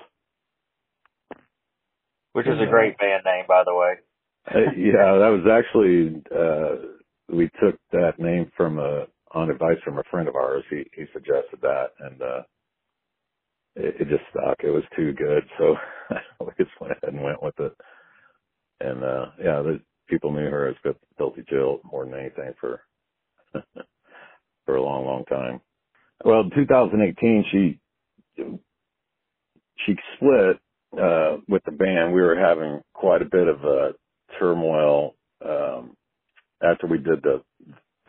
Which 2.33 2.47
is 2.47 2.59
a 2.61 2.69
great 2.69 2.97
band 2.97 3.23
name, 3.25 3.45
by 3.47 3.63
the 3.65 3.75
way. 3.75 3.95
Uh, 4.49 4.59
yeah, 4.77 5.17
that 5.19 5.29
was 5.29 5.45
actually, 5.51 6.21
uh, 6.35 7.35
we 7.35 7.49
took 7.61 7.75
that 7.91 8.19
name 8.19 8.51
from 8.57 8.79
a, 8.79 9.05
on 9.33 9.49
advice 9.51 9.77
from 9.83 9.97
a 9.99 10.03
friend 10.11 10.27
of 10.27 10.35
ours. 10.35 10.63
He, 10.69 10.83
he 10.95 11.05
suggested 11.13 11.59
that 11.61 11.87
and, 11.99 12.21
uh, 12.21 12.41
it, 13.75 13.95
it 14.01 14.09
just 14.09 14.23
stuck. 14.31 14.57
It 14.63 14.71
was 14.71 14.83
too 14.95 15.13
good. 15.13 15.43
So 15.59 15.75
we 16.41 16.51
just 16.57 16.71
went 16.81 16.93
ahead 16.93 17.13
and 17.13 17.23
went 17.23 17.43
with 17.43 17.59
it. 17.59 17.73
And, 18.81 19.03
uh, 19.03 19.25
yeah, 19.39 19.61
the, 19.61 19.81
people 20.09 20.31
knew 20.31 20.49
her 20.49 20.69
as 20.69 20.75
Filthy 21.17 21.43
Jill 21.49 21.81
more 21.91 22.05
than 22.05 22.15
anything 22.19 22.53
for 22.61 22.81
for 24.65 24.75
a 24.77 24.83
long, 24.83 25.05
long 25.05 25.25
time. 25.25 25.61
Well, 26.25 26.41
in 26.41 26.51
2018, 26.51 27.45
she 27.51 27.79
she 29.85 29.95
split 30.15 30.57
uh, 31.01 31.37
with 31.49 31.63
the 31.65 31.71
band. 31.71 32.13
We 32.13 32.21
were 32.21 32.37
having 32.39 32.81
quite 32.93 33.21
a 33.21 33.25
bit 33.25 33.47
of 33.47 33.65
uh, 33.65 33.93
turmoil 34.39 35.15
um, 35.45 35.95
after 36.63 36.87
we 36.87 36.97
did 36.99 37.21
the 37.23 37.41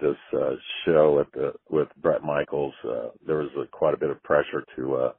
this 0.01 0.17
uh, 0.35 0.55
show 0.87 1.21
at 1.21 1.33
the 1.35 1.53
with 1.71 1.89
Bret 2.03 2.23
Michaels. 2.25 2.75
Uh, 2.85 3.11
there 3.27 3.39
was 3.39 3.51
quite 3.73 3.95
a 3.95 3.99
bit 3.99 4.11
of 4.11 4.23
pressure 4.25 4.65
to 4.77 4.95
uh, 4.97 5.13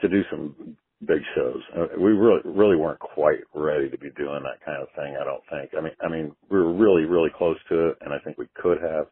to 0.00 0.08
do 0.08 0.22
some 0.30 0.76
big 1.06 1.20
shows. 1.36 1.62
Uh, 1.76 1.86
we 1.98 2.12
really 2.12 2.40
really 2.44 2.76
weren't 2.76 3.00
quite 3.00 3.40
ready 3.54 3.90
to 3.90 3.98
be 3.98 4.10
doing 4.16 4.42
that 4.44 4.64
kind 4.64 4.82
of 4.82 4.88
thing. 4.96 5.16
I 5.20 5.24
don't 5.24 5.44
think. 5.50 5.72
I 5.78 5.82
mean, 5.82 5.94
I 6.02 6.08
mean, 6.08 6.36
we 6.50 6.58
were 6.58 6.74
really 6.74 7.04
really 7.04 7.30
close 7.36 7.58
to 7.70 7.88
it, 7.90 7.98
and 8.02 8.14
I 8.14 8.18
think 8.20 8.38
we 8.38 8.48
could 8.56 8.78
have. 8.82 9.06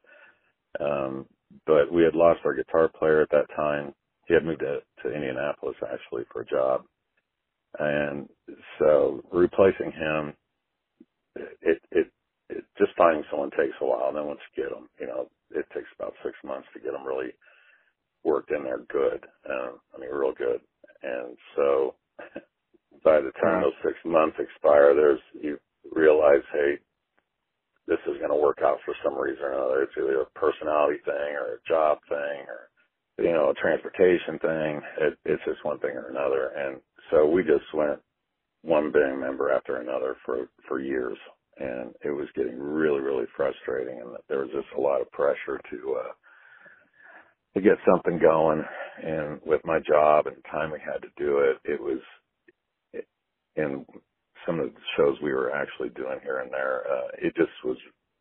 Um, 0.81 1.27
but 1.67 1.93
we 1.93 2.05
had 2.05 2.15
lost 2.15 2.41
our 2.45 2.55
guitar 2.55 2.91
player 2.99 3.23
at 3.23 3.31
that 3.31 3.47
time. 3.57 3.95
He 4.29 4.35
had 4.35 4.45
moved 4.45 4.61
to, 4.61 4.81
to 5.03 5.15
Indianapolis 5.15 5.77
actually 5.83 6.25
for 6.33 6.43
a 6.43 6.47
job, 6.47 6.83
and 7.79 8.29
so 8.79 9.23
replacing 9.33 9.93
him, 9.93 10.35
someone 13.39 13.51
takes 13.51 13.77
a 13.81 13.87
while. 13.87 14.09
And 14.09 14.17
then 14.17 14.27
once 14.27 14.41
you 14.57 14.65
get 14.65 14.75
them, 14.75 14.89
you 15.01 15.07
know, 15.07 15.29
it 15.51 15.67
takes 15.75 15.89
about 15.99 16.15
six 16.25 16.35
months 16.45 16.69
to 16.75 16.81
get 16.81 16.93
them 16.93 17.07
really 17.07 17.31
worked 18.25 18.51
in 18.51 18.65
there 18.65 18.81
good. 18.91 19.25
Uh, 19.49 19.79
I 19.95 20.01
mean, 20.01 20.11
real 20.11 20.35
good. 20.37 20.61
And 21.03 21.37
so 21.57 21.95
by 23.05 23.21
the 23.21 23.33
time 23.43 23.63
those 23.63 23.79
six 23.85 23.97
months 24.05 24.37
expire, 24.39 24.95
there's, 24.95 25.21
you 25.41 25.59
realize, 25.95 26.43
hey, 26.53 26.79
this 27.87 27.99
is 28.07 28.19
going 28.19 28.31
to 28.31 28.43
work 28.43 28.59
out 28.63 28.79
for 28.85 28.95
some 29.05 29.17
reason 29.19 29.45
or 29.45 29.53
another. 29.53 29.83
It's 29.83 29.93
either 29.97 30.23
a 30.23 30.39
personality 30.39 30.99
thing 31.05 31.33
or 31.39 31.55
a 31.57 31.69
job 31.69 31.99
thing 32.09 32.47
or, 32.49 32.69
you 33.19 33.33
know, 33.33 33.51
a 33.51 33.55
transportation 33.55 34.39
thing. 34.41 34.81
It, 35.01 35.19
it's 35.25 35.45
just 35.47 35.65
one 35.65 35.79
thing 35.81 35.97
or 35.97 36.11
another. 36.11 36.53
And 36.57 36.81
so 37.11 37.27
we 37.29 37.43
just 37.43 37.67
went 37.75 38.01
one 38.63 38.93
band 38.93 39.21
member 39.21 39.53
after 39.53 39.79
another 39.79 40.17
for, 40.27 40.49
for 40.69 40.81
years. 40.81 41.19
And 41.59 41.93
it 42.05 42.11
was 42.11 42.29
getting 42.37 42.59
really, 42.59 43.01
really 43.01 43.27
frustrating. 43.37 44.01
And 44.01 44.17
there 44.29 44.41
was 44.41 44.51
just 44.55 44.69
a 44.77 44.81
lot 44.81 45.01
of 45.01 45.11
pressure 45.11 45.61
to, 45.71 45.97
uh, 46.01 46.13
to 47.55 47.61
get 47.61 47.79
something 47.89 48.19
going. 48.19 48.63
And 49.05 49.41
with 49.45 49.61
my 49.65 49.79
job 49.81 50.27
and 50.27 50.37
the 50.37 50.49
time 50.51 50.71
we 50.71 50.79
had 50.81 51.03
to 51.03 51.09
do 51.17 51.39
it, 51.39 51.59
it 51.65 51.81
was, 51.81 51.99
in 53.57 53.85
some 54.47 54.61
of 54.61 54.73
the 54.73 54.81
shows 54.97 55.17
we 55.23 55.33
were 55.33 55.51
actually 55.53 55.89
doing 55.91 56.21
here 56.23 56.39
and 56.41 56.53
there, 56.53 56.83
uh, 56.91 57.09
it 57.21 57.35
just 57.37 57.51
was 57.65 57.77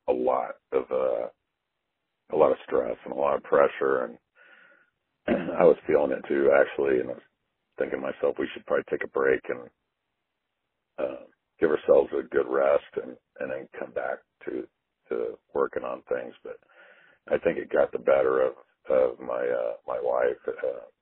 a 0.10 0.14
lot 0.14 0.56
of, 0.72 0.84
uh, 0.92 1.28
a 2.34 2.38
lot 2.38 2.52
of 2.52 2.58
stress 2.66 2.98
and 3.06 3.14
a 3.14 3.18
lot 3.18 3.38
of 3.38 3.44
pressure. 3.44 4.06
And 4.06 4.18
I 5.60 5.64
was 5.64 5.78
feeling 5.86 6.12
it 6.12 6.26
too, 6.28 6.52
actually. 6.60 7.02
And 7.02 7.12
I 7.12 7.14
was 7.14 7.22
thinking 7.78 8.00
to 8.00 8.06
myself, 8.06 8.36
we 8.40 8.48
should 8.54 8.66
probably 8.66 8.86
take 8.90 9.04
a 9.04 9.10
break 9.10 9.42
and, 9.50 9.70
uh, 10.98 11.24
give 11.60 11.70
ourselves 11.70 12.10
a 12.14 12.24
good 12.34 12.48
rest 12.50 12.86
and, 13.04 13.16
and 13.40 13.52
then 13.52 13.68
come 13.80 13.92
back 13.92 14.20
to, 14.46 14.68
to 15.10 15.38
working 15.54 15.84
on 15.84 16.04
things. 16.10 16.34
But 16.44 16.60
I 17.30 17.38
think 17.40 17.58
it 17.58 17.72
got 17.72 17.92
the 17.92 18.00
better 18.00 18.42
of, 18.42 18.54
of 18.90 19.20
my, 19.20 19.44
uh, 19.46 19.74
my 19.88 20.00
wife, 20.02 20.38
uh, 20.48 21.02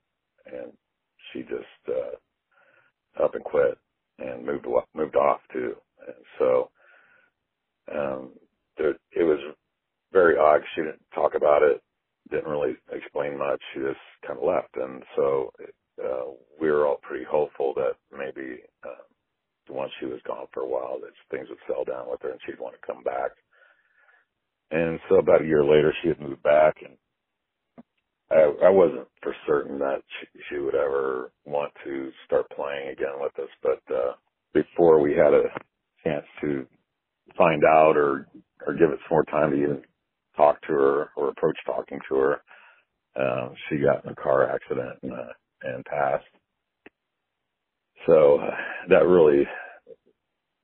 and 0.58 0.74
she 1.34 1.42
just, 1.42 1.90
uh, 1.90 2.12
up 3.24 3.36
and 3.36 3.44
quit 3.44 3.78
and 4.20 4.46
moved 4.46 4.66
moved 4.96 5.16
off 5.16 5.40
too. 5.54 5.76
And 6.08 6.16
so 6.40 6.70
um, 7.94 8.32
there, 8.78 8.92
it 9.16 9.24
was 9.24 9.40
very 10.14 10.38
odd. 10.38 10.62
She 10.76 10.82
didn't 10.82 11.02
talk 11.16 11.34
about 11.36 11.64
it, 11.64 11.82
didn't 12.32 12.50
really 12.52 12.76
explain 12.94 13.38
much. 13.38 13.62
She 13.74 13.82
just 13.82 14.00
kind 14.28 14.40
of 14.40 14.46
left. 14.46 14.76
And 14.76 15.04
so 15.16 15.52
uh, 16.04 16.32
we 16.62 16.72
were 16.72 16.88
all 16.88 17.00
pretty 17.04 17.26
hopeful 17.30 17.74
that 17.76 17.94
maybe 18.18 18.60
uh, 18.86 19.04
once 19.70 19.92
she 20.00 20.06
was 20.08 20.22
gone 20.28 20.48
for 20.54 20.62
a 20.64 20.68
while, 20.68 21.00
that 21.02 21.12
things 21.32 21.50
would 21.50 21.60
settle 21.68 21.86
down 21.86 22.10
with 22.10 22.22
her 22.22 22.32
and 22.32 22.40
she'd 22.46 22.60
want 22.60 22.76
to 22.80 22.88
come 22.88 23.04
back. 23.04 23.32
And 24.72 25.00
so 25.10 25.18
about 25.18 25.42
a 25.44 25.48
year 25.48 25.64
later, 25.64 25.94
she 26.02 26.10
had 26.10 26.20
moved 26.20 26.44
back, 26.44 26.76
and 26.84 26.98
I, 28.32 28.68
I 28.68 28.70
wasn't 28.70 29.08
for 29.22 29.36
certain 29.48 29.80
that 29.80 30.02
she, 30.20 30.40
she 30.50 30.60
would 30.60 30.76
ever 30.76 31.32
want 31.46 31.72
to 31.86 32.12
start 32.26 32.50
playing 32.56 32.90
again 32.90 33.20
with 33.20 33.38
us, 33.40 33.50
but 33.64 33.82
uh, 33.96 34.14
before 34.54 35.02
we 35.02 35.12
had 35.12 35.34
a 35.34 35.44
chance 36.04 36.26
to 36.42 36.66
find 37.38 37.64
out 37.66 37.98
or 37.98 38.28
or 38.66 38.74
give 38.74 38.90
it 38.92 39.00
some 39.08 39.12
more 39.12 39.26
time 39.26 39.52
to 39.52 39.58
even 39.58 39.84
talk 40.38 40.62
to 40.64 40.74
her 40.74 41.10
or 41.16 41.30
approach 41.30 41.58
talking 41.66 42.00
to 42.10 42.16
her, 42.16 42.42
uh, 43.16 43.50
she 43.70 43.78
got 43.78 44.04
in 44.06 44.12
a 44.12 44.16
car 44.16 44.50
accident 44.50 44.98
and, 45.04 45.14
uh, 45.14 45.34
and 45.64 45.86
passed. 45.86 46.26
So 48.08 48.40
uh, 48.42 48.52
that 48.90 49.08
really 49.08 49.46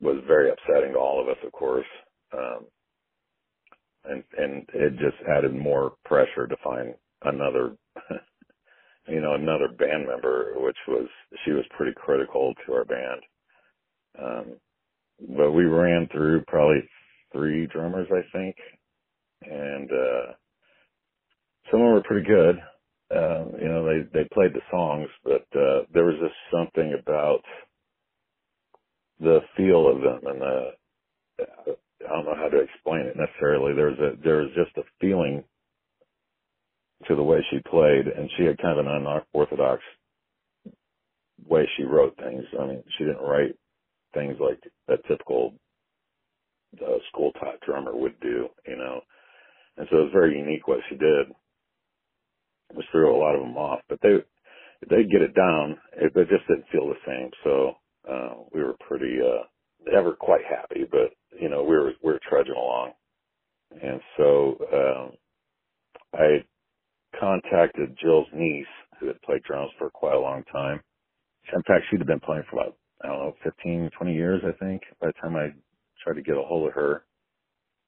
was 0.01 0.17
very 0.27 0.51
upsetting 0.51 0.93
to 0.93 0.99
all 0.99 1.21
of 1.21 1.29
us, 1.29 1.37
of 1.45 1.51
course. 1.51 1.85
Um, 2.33 2.65
and, 4.05 4.23
and 4.37 4.67
it 4.73 4.91
just 4.93 5.17
added 5.29 5.55
more 5.55 5.93
pressure 6.05 6.47
to 6.47 6.55
find 6.63 6.95
another, 7.23 7.75
you 9.09 9.21
know, 9.21 9.35
another 9.35 9.69
band 9.79 10.07
member, 10.07 10.53
which 10.57 10.77
was, 10.87 11.07
she 11.45 11.51
was 11.51 11.65
pretty 11.77 11.93
critical 11.97 12.53
to 12.67 12.73
our 12.73 12.85
band. 12.85 13.21
Um, 14.21 14.45
but 15.37 15.51
we 15.51 15.65
ran 15.65 16.07
through 16.11 16.43
probably 16.47 16.81
three 17.33 17.67
drummers, 17.67 18.07
I 18.11 18.21
think, 18.37 18.55
and, 19.43 19.91
uh, 19.91 20.33
some 21.71 21.81
of 21.81 21.85
them 21.87 21.93
were 21.95 22.03
pretty 22.03 22.27
good. 22.27 22.57
Um, 23.15 23.53
you 23.61 23.67
know, 23.69 23.85
they, 23.85 24.01
they 24.13 24.29
played 24.33 24.53
the 24.53 24.61
songs, 24.71 25.09
but, 25.23 25.45
uh, 25.59 25.83
there 25.93 26.05
was 26.05 26.15
just 26.21 26.35
something 26.51 26.97
about 26.99 27.41
the 29.19 29.41
feel 29.57 29.87
of 29.89 30.01
them 30.01 30.21
and 30.31 30.41
the, 30.41 30.71
I 31.41 32.09
don't 32.09 32.25
know 32.25 32.35
how 32.35 32.49
to 32.49 32.59
explain 32.61 33.01
it 33.07 33.17
necessarily. 33.17 33.73
There's 33.75 33.99
a, 33.99 34.11
there's 34.23 34.51
just 34.55 34.77
a 34.77 34.83
feeling 35.01 35.43
to 37.07 37.15
the 37.15 37.23
way 37.23 37.45
she 37.51 37.59
played, 37.69 38.07
and 38.07 38.29
she 38.37 38.45
had 38.45 38.57
kind 38.59 38.79
of 38.79 38.85
an 38.85 39.07
unorthodox 39.33 39.81
way 41.47 41.67
she 41.77 41.83
wrote 41.83 42.15
things. 42.17 42.43
I 42.59 42.67
mean, 42.67 42.83
she 42.97 43.05
didn't 43.05 43.23
write 43.23 43.55
things 44.13 44.37
like 44.39 44.59
a 44.89 44.97
typical 45.07 45.55
uh, 46.81 46.97
school 47.11 47.31
taught 47.33 47.61
drummer 47.65 47.95
would 47.95 48.19
do, 48.21 48.47
you 48.67 48.77
know. 48.77 49.01
And 49.77 49.87
so 49.91 49.97
it 49.99 50.03
was 50.03 50.13
very 50.13 50.37
unique 50.39 50.67
what 50.67 50.79
she 50.89 50.95
did, 50.97 51.27
which 52.75 52.87
threw 52.91 53.15
a 53.15 53.19
lot 53.19 53.35
of 53.35 53.41
them 53.41 53.57
off. 53.57 53.81
But 53.89 53.99
they 54.03 54.17
they'd 54.89 55.11
get 55.11 55.21
it 55.23 55.35
down, 55.35 55.77
it, 55.97 56.13
it 56.15 56.29
just 56.29 56.47
didn't 56.47 56.65
feel 56.71 56.87
the 56.87 56.95
same. 57.07 57.31
So 57.43 57.73
uh, 58.11 58.35
we 58.53 58.63
were 58.63 58.75
pretty 58.87 59.17
uh, 59.21 59.43
never 59.91 60.13
quite 60.13 60.45
happy, 60.49 60.85
but 60.89 61.11
you 61.41 61.49
know 61.49 61.63
we 61.63 61.75
were 61.77 61.93
we 62.03 62.13
were 62.13 62.21
trudging 62.29 62.55
along. 62.55 62.91
And 63.81 64.01
so 64.17 64.57
um, 64.73 65.11
I 66.13 66.45
contacted 67.19 67.97
Jill's 68.01 68.27
niece, 68.33 68.67
who 68.99 69.07
had 69.07 69.21
played 69.23 69.43
drums 69.43 69.71
for 69.79 69.89
quite 69.91 70.15
a 70.15 70.19
long 70.19 70.43
time. 70.51 70.81
In 71.53 71.63
fact, 71.63 71.85
she'd 71.89 71.99
have 71.99 72.07
been 72.07 72.19
playing 72.21 72.43
for 72.49 72.59
about, 72.61 72.77
I 73.03 73.07
don't 73.07 73.19
know, 73.19 73.35
15, 73.43 73.89
20 73.97 74.13
years, 74.15 74.41
I 74.47 74.53
think, 74.63 74.81
by 75.01 75.07
the 75.09 75.13
time 75.21 75.35
I 75.35 75.49
tried 76.03 76.15
to 76.15 76.23
get 76.23 76.37
a 76.37 76.43
hold 76.43 76.69
of 76.69 76.75
her. 76.75 77.05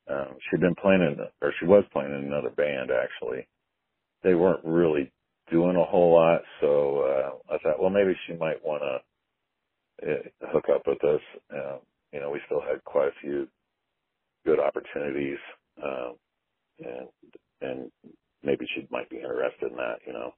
Um, 0.10 0.36
she'd 0.50 0.62
been 0.62 0.75
playing 0.75 1.02
in, 1.02 1.18
or 1.42 1.54
she 1.60 1.66
was 1.68 1.84
playing 1.94 2.12
in 2.13 2.25
another 2.25 2.52
band, 2.52 2.92
actually. 2.92 3.48
They 4.24 4.36
weren't 4.36 4.65
really 4.65 5.12
doing 5.51 5.77
a 5.77 5.86
whole 5.86 6.13
lot, 6.13 6.42
so 6.62 7.00
uh, 7.50 7.56
I 7.56 7.60
thought, 7.60 7.82
well, 7.82 7.92
maybe 7.92 8.15
she 8.27 8.34
might 8.36 8.63
want 8.65 8.84
to 8.84 9.18
uh, 10.13 10.50
hook 10.51 10.65
up 10.74 10.84
with 10.88 11.03
us. 11.03 11.22
Uh, 11.53 11.77
you 12.13 12.20
know, 12.22 12.32
we 12.32 12.42
still 12.48 12.62
had 12.62 12.84
quite 12.86 13.10
a 13.10 13.22
few 13.22 13.48
good 14.46 14.60
opportunities, 14.60 15.39
um, 15.84 16.15
and 16.80 17.08
and 17.62 17.92
maybe 18.44 18.68
she 18.75 18.88
might 18.92 19.10
be 19.10 19.18
interested 19.18 19.72
in 19.72 19.77
that, 19.77 20.00
you 20.08 20.13
know. 20.13 20.34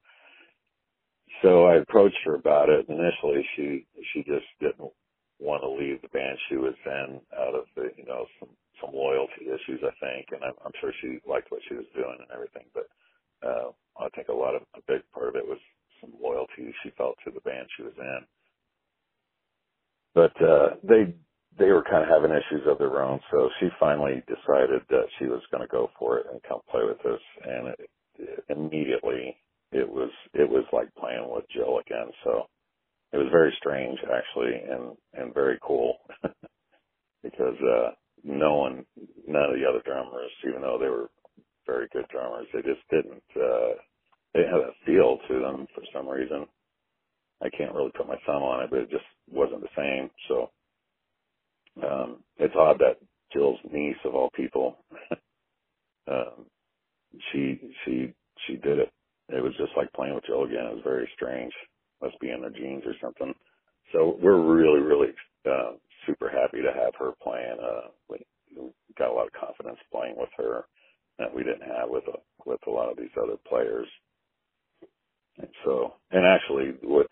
So 1.44 1.66
I 1.66 1.78
approached 1.78 2.20
her 2.26 2.36
about 2.36 2.70
it. 2.70 2.88
Initially, 2.90 3.46
she 3.56 3.88
she 4.14 4.22
just 4.24 4.48
didn't 4.62 4.92
want 5.40 5.64
to 5.64 5.70
leave 5.70 6.02
the 6.02 6.10
band 6.10 6.38
she 6.50 6.58
was 6.58 6.76
in 6.86 7.22
out 7.38 7.56
of 7.56 7.66
the, 7.76 7.92
you 7.98 8.06
know 8.06 8.26
some 8.40 8.50
some 8.82 8.92
loyalty 8.96 9.48
issues, 9.48 9.82
I 9.84 9.94
think, 10.02 10.28
and 10.34 10.44
I'm, 10.44 10.56
I'm 10.66 10.74
sure 10.82 10.92
she 11.02 11.20
liked 11.30 11.52
what 11.52 11.62
she 11.70 11.76
was 11.76 11.86
doing 11.96 12.18
and 12.20 12.32
everything. 12.34 12.66
But 12.74 12.85
I 14.00 14.10
think 14.16 14.28
a 14.30 14.34
lot 14.34 14.56
of 14.56 14.64
a 14.76 14.82
big 14.88 15.02
part 15.14 15.30
of 15.30 15.36
it 15.36 15.48
was 15.48 15.60
some 16.02 16.12
loyalty 16.22 16.74
she 16.84 16.92
felt 16.98 17.18
to 17.26 17.32
the 17.32 17.42
band 17.42 17.68
she 17.78 17.84
was 17.84 17.94
in. 17.98 18.20
But 20.14 20.34
uh, 20.42 20.76
they 20.84 21.14
they 21.58 21.72
were 21.72 21.84
kind 21.84 22.04
of 22.04 22.10
having 22.10 22.32
issues 22.32 22.68
of 22.68 22.78
their 22.78 23.02
own, 23.02 23.20
so 23.32 23.50
she 23.60 23.70
finally 23.80 24.24
decided 24.28 24.82
that 24.90 25.08
she 25.20 25.26
was 25.26 25.42
going 25.52 25.62
to 25.62 25.72
go 25.72 25.90
for 25.98 26.20
it 26.20 26.28
and 26.32 26.42
come 26.44 26.60
play 26.70 26.84
with 26.84 27.00
us. 27.06 27.22
And 27.44 27.68
it, 27.70 27.90
immediately 28.50 29.38
it 29.72 29.88
was 29.88 30.12
it 30.34 30.50
was 30.50 30.66
like 30.74 30.94
playing 30.96 31.28
with 31.30 31.46
Jill 31.54 31.80
again. 31.80 32.12
So 32.24 32.48
it 33.14 33.18
was 33.18 33.28
very 33.32 33.54
strange 33.60 34.00
actually 34.04 34.56
and 34.56 34.98
and 35.14 35.34
very 35.34 35.60
cool 35.62 35.98
because 37.24 37.58
uh 37.62 37.92
no 38.24 38.56
one, 38.56 38.86
none 39.28 39.50
of 39.52 39.56
the 39.56 39.66
other 39.70 39.82
drummers, 39.86 40.32
even 40.48 40.62
though 40.62 40.78
they 40.82 40.90
were 40.90 41.10
very 41.68 41.88
good 41.94 42.06
drummers, 42.12 42.48
they 42.54 42.62
just 42.62 42.82
didn't. 42.92 43.24
uh 43.38 43.76
They 44.34 44.42
had 44.44 44.62
a 44.62 44.74
feel 44.86 45.20
to 45.30 45.40
them 45.42 45.68
for 45.76 45.84
some 45.94 46.08
reason. 46.10 46.46
I 47.42 47.50
can't 47.58 47.76
really 47.76 47.92
put 47.98 48.08
my 48.08 48.18
thumb 48.26 48.44
on 48.44 48.64
it, 48.64 48.70
but 48.72 48.80
it 48.82 48.92
just 48.92 49.06
wasn't 49.32 49.62
the 49.62 49.76
same. 49.78 50.10
So 50.30 50.52
um 51.84 52.24
it's 52.38 52.56
odd 52.58 52.80
that 52.80 52.98
Jill's 53.34 53.60
niece 53.72 53.98
of 54.06 54.16
all 54.16 54.30
people, 54.36 54.78
um, 56.10 56.46
she 57.34 57.60
she 57.86 58.14
she 58.48 58.56
did 58.58 58.80
it. 58.80 58.92
It 59.30 59.44
was 59.44 59.54
just 59.58 59.74
like 59.78 59.92
playing 59.94 60.16
with 60.16 60.26
Jill 60.26 60.44
again. 60.46 60.66
It 60.68 60.76
was 60.76 60.84
very 60.86 61.10
strange. 61.16 61.54
Must 62.02 62.20
be 62.22 62.32
in 62.32 62.42
their 62.42 62.52
genes 62.52 62.84
or 62.86 62.94
something. 63.02 63.34
So 63.94 64.18
we're 64.22 64.42
really 64.42 64.82
really 64.82 65.14
uh, 65.46 65.74
super 66.08 66.30
happy 66.30 66.62
to 66.64 66.74
have 66.74 66.94
her 67.00 67.12
playing. 67.24 67.58
Uh, 67.62 67.90
we 68.10 68.20
got 68.98 69.12
a 69.12 69.14
lot 69.14 69.28
of 69.28 69.34
confidence 69.34 69.80
playing 69.92 70.16
with 70.18 70.30
her 70.38 70.66
that 71.20 71.34
we 71.34 71.44
didn't 71.44 71.68
have 71.68 71.90
with 71.90 72.04
a, 72.08 72.18
with 72.50 72.60
a 72.68 72.72
lot 72.72 72.92
of 72.92 72.98
these 72.98 73.14
other 73.22 73.38
players. 73.48 73.88
And 75.38 75.50
so, 75.66 75.94
and 76.12 76.26
actually, 76.26 76.74
with 76.84 77.08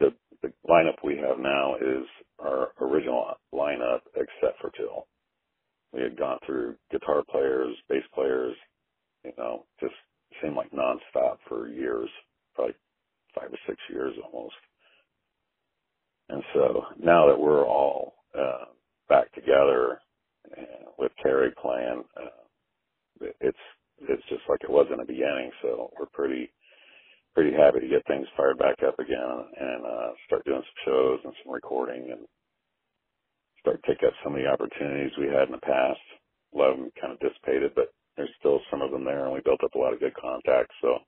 the 0.00 0.12
the 0.42 0.52
lineup 0.68 0.96
we 1.04 1.16
have 1.16 1.38
now 1.38 1.76
is 1.76 2.06
our 2.40 2.68
original 2.80 3.34
lineup, 3.54 4.00
except 4.14 4.60
for 4.60 4.70
Jill. 4.76 5.06
We 5.92 6.02
had 6.02 6.18
gone 6.18 6.38
through 6.44 6.76
guitar 6.90 7.22
players, 7.30 7.74
bass 7.88 8.02
players, 8.14 8.56
you 9.24 9.32
know, 9.38 9.64
just 9.80 9.94
seemed 10.42 10.56
like 10.56 10.70
nonstop 10.72 11.38
for 11.48 11.68
years, 11.68 12.08
probably 12.54 12.74
five 13.34 13.52
or 13.52 13.58
six 13.66 13.78
years 13.90 14.14
almost. 14.24 14.54
And 16.28 16.42
so 16.54 16.84
now 17.02 17.26
that 17.28 17.38
we're 17.38 17.66
all 17.66 18.14
uh, 18.38 18.66
back 19.08 19.32
together 19.34 20.00
uh, 20.56 20.90
with 20.98 21.12
Terry 21.22 21.52
playing, 21.60 22.04
uh, 22.16 22.45
it's 23.40 23.64
it's 24.02 24.22
just 24.28 24.42
like 24.48 24.62
it 24.62 24.70
was 24.70 24.86
in 24.90 24.98
the 24.98 25.04
beginning. 25.04 25.50
So 25.62 25.90
we're 25.98 26.12
pretty 26.12 26.52
pretty 27.34 27.52
happy 27.56 27.80
to 27.80 27.88
get 27.88 28.06
things 28.06 28.26
fired 28.36 28.58
back 28.58 28.82
up 28.86 28.98
again 28.98 29.38
and 29.60 29.84
uh, 29.84 30.10
start 30.26 30.44
doing 30.44 30.62
some 30.62 30.82
shows 30.84 31.20
and 31.24 31.34
some 31.44 31.52
recording 31.52 32.08
and 32.10 32.26
start 33.60 33.80
take 33.86 34.02
up 34.06 34.12
some 34.24 34.34
of 34.34 34.40
the 34.40 34.48
opportunities 34.48 35.12
we 35.18 35.26
had 35.26 35.48
in 35.48 35.52
the 35.52 35.66
past. 35.66 36.00
A 36.54 36.58
lot 36.58 36.70
of 36.70 36.78
them 36.78 36.90
kind 37.00 37.12
of 37.12 37.20
dissipated, 37.20 37.72
but 37.74 37.92
there's 38.16 38.30
still 38.38 38.60
some 38.70 38.80
of 38.80 38.90
them 38.90 39.04
there, 39.04 39.24
and 39.24 39.34
we 39.34 39.40
built 39.40 39.62
up 39.62 39.74
a 39.74 39.78
lot 39.78 39.92
of 39.92 40.00
good 40.00 40.14
contacts. 40.14 40.74
So. 40.80 40.98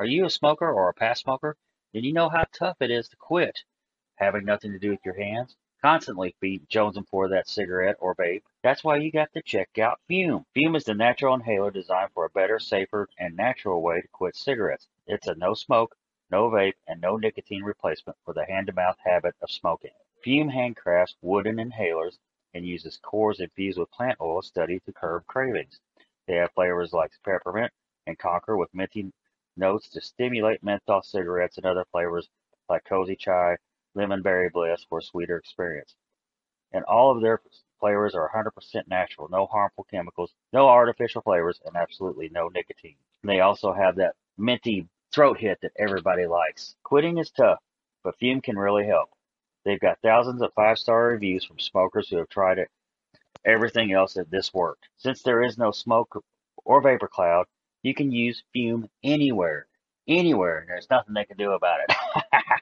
Are 0.00 0.06
you 0.06 0.24
a 0.24 0.30
smoker 0.30 0.68
or 0.68 0.88
a 0.88 0.94
past 0.94 1.22
smoker? 1.22 1.56
Then 1.92 2.04
you 2.04 2.12
know 2.12 2.28
how 2.28 2.44
tough 2.58 2.76
it 2.80 2.90
is 2.90 3.08
to 3.08 3.16
quit. 3.16 3.60
Having 4.16 4.44
nothing 4.44 4.72
to 4.72 4.78
do 4.78 4.90
with 4.90 5.00
your 5.04 5.16
hands, 5.16 5.54
constantly 5.80 6.34
be 6.40 6.60
jonesing 6.70 7.06
for 7.08 7.28
that 7.28 7.48
cigarette 7.48 7.96
or 8.00 8.14
vape. 8.14 8.42
That's 8.62 8.82
why 8.82 8.96
you 8.96 9.12
got 9.12 9.32
to 9.32 9.42
check 9.42 9.78
out 9.78 10.00
Fume. 10.08 10.44
Fume 10.54 10.76
is 10.76 10.84
the 10.84 10.94
natural 10.94 11.34
inhaler 11.34 11.70
designed 11.70 12.10
for 12.12 12.24
a 12.24 12.30
better, 12.30 12.58
safer, 12.58 13.08
and 13.18 13.36
natural 13.36 13.80
way 13.82 14.00
to 14.00 14.08
quit 14.08 14.36
cigarettes. 14.36 14.88
It's 15.06 15.28
a 15.28 15.34
no 15.36 15.54
smoke, 15.54 15.96
no 16.30 16.50
vape, 16.50 16.74
and 16.86 17.00
no 17.00 17.16
nicotine 17.16 17.62
replacement 17.62 18.18
for 18.24 18.34
the 18.34 18.44
hand 18.44 18.66
to 18.66 18.72
mouth 18.72 18.98
habit 19.04 19.34
of 19.40 19.50
smoking. 19.50 19.92
Fume 20.22 20.50
handcrafts 20.50 21.14
wooden 21.22 21.56
inhalers 21.56 22.18
and 22.54 22.66
uses 22.66 22.98
cores 22.98 23.40
infused 23.40 23.78
with 23.78 23.90
plant 23.90 24.18
oil 24.20 24.42
studied 24.42 24.84
to 24.84 24.92
curb 24.92 25.26
cravings. 25.26 25.80
They 26.26 26.34
have 26.36 26.52
flavors 26.52 26.92
like 26.92 27.12
peppermint 27.24 27.72
and 28.06 28.18
conker 28.18 28.58
with 28.58 28.74
minty 28.74 29.12
notes 29.56 29.88
to 29.90 30.00
stimulate 30.00 30.62
menthol 30.62 31.02
cigarettes 31.02 31.56
and 31.56 31.66
other 31.66 31.84
flavors 31.92 32.28
like 32.68 32.84
cozy 32.84 33.16
chai, 33.16 33.56
lemon 33.94 34.22
berry 34.22 34.48
bliss 34.50 34.84
for 34.88 34.98
a 34.98 35.02
sweeter 35.02 35.36
experience. 35.36 35.94
And 36.72 36.84
all 36.84 37.10
of 37.10 37.22
their 37.22 37.40
flavors 37.80 38.14
are 38.14 38.30
100% 38.30 38.88
natural, 38.88 39.28
no 39.28 39.46
harmful 39.46 39.84
chemicals, 39.90 40.34
no 40.52 40.68
artificial 40.68 41.22
flavors, 41.22 41.60
and 41.64 41.76
absolutely 41.76 42.28
no 42.28 42.48
nicotine. 42.48 42.96
They 43.24 43.40
also 43.40 43.72
have 43.72 43.96
that 43.96 44.16
minty 44.36 44.86
throat 45.12 45.38
hit 45.38 45.60
that 45.62 45.72
everybody 45.78 46.26
likes. 46.26 46.76
Quitting 46.82 47.18
is 47.18 47.30
tough, 47.30 47.60
but 48.04 48.16
Fume 48.18 48.40
can 48.40 48.58
really 48.58 48.86
help. 48.86 49.10
They've 49.64 49.80
got 49.80 50.00
thousands 50.02 50.42
of 50.42 50.52
five 50.54 50.78
star 50.78 51.06
reviews 51.06 51.44
from 51.44 51.58
smokers 51.58 52.08
who 52.08 52.18
have 52.18 52.28
tried 52.28 52.58
it, 52.58 52.70
everything 53.44 53.92
else 53.92 54.14
that 54.14 54.30
this 54.30 54.52
worked. 54.54 54.88
Since 54.98 55.22
there 55.22 55.42
is 55.42 55.58
no 55.58 55.70
smoke 55.70 56.22
or 56.64 56.80
vapor 56.80 57.08
cloud, 57.08 57.46
you 57.82 57.94
can 57.94 58.10
use 58.12 58.42
Fume 58.52 58.88
anywhere, 59.02 59.66
anywhere, 60.06 60.60
and 60.60 60.68
there's 60.68 60.90
nothing 60.90 61.14
they 61.14 61.24
can 61.24 61.36
do 61.36 61.52
about 61.52 61.80
it. 61.88 61.96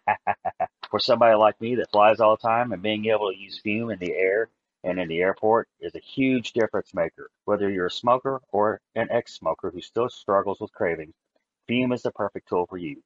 For 0.90 1.00
somebody 1.00 1.34
like 1.34 1.60
me 1.60 1.74
that 1.76 1.90
flies 1.90 2.20
all 2.20 2.36
the 2.36 2.48
time 2.48 2.72
and 2.72 2.82
being 2.82 3.06
able 3.06 3.30
to 3.30 3.38
use 3.38 3.58
Fume 3.58 3.90
in 3.90 3.98
the 3.98 4.14
air 4.14 4.50
and 4.84 5.00
in 5.00 5.08
the 5.08 5.18
airport 5.18 5.68
is 5.80 5.94
a 5.94 6.00
huge 6.00 6.52
difference 6.52 6.94
maker. 6.94 7.28
Whether 7.44 7.70
you're 7.70 7.86
a 7.86 7.90
smoker 7.90 8.40
or 8.52 8.80
an 8.94 9.08
ex 9.10 9.34
smoker 9.34 9.70
who 9.70 9.80
still 9.80 10.08
struggles 10.08 10.60
with 10.60 10.72
cravings, 10.72 11.14
Fume 11.66 11.92
is 11.92 12.02
the 12.02 12.12
perfect 12.12 12.48
tool 12.48 12.66
for 12.66 12.78
you. 12.78 13.02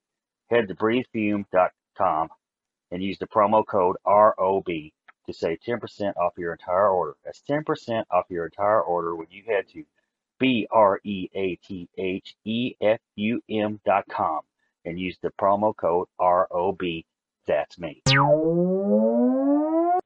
Head 0.50 0.68
to 0.68 0.74
breathefume.com 0.74 2.28
and 2.90 3.02
use 3.02 3.18
the 3.18 3.26
promo 3.26 3.66
code 3.66 3.96
ROB 4.04 4.66
to 4.66 5.32
save 5.32 5.60
10% 5.60 6.16
off 6.16 6.34
your 6.36 6.52
entire 6.52 6.90
order. 6.90 7.16
That's 7.24 7.42
10% 7.48 8.04
off 8.10 8.26
your 8.28 8.46
entire 8.46 8.82
order 8.82 9.16
when 9.16 9.28
you 9.30 9.44
head 9.46 9.68
to 9.70 9.84
B 10.38 10.66
R 10.70 11.00
E 11.04 11.28
A 11.34 11.56
T 11.56 11.88
H 11.96 12.34
E 12.44 12.74
F 12.80 13.00
U 13.16 13.42
M 13.48 13.80
dot 13.86 14.04
com 14.08 14.40
and 14.84 14.98
use 14.98 15.16
the 15.22 15.30
promo 15.40 15.74
code 15.76 16.08
ROB. 16.20 16.82
That's 17.46 17.78
me. 17.78 18.02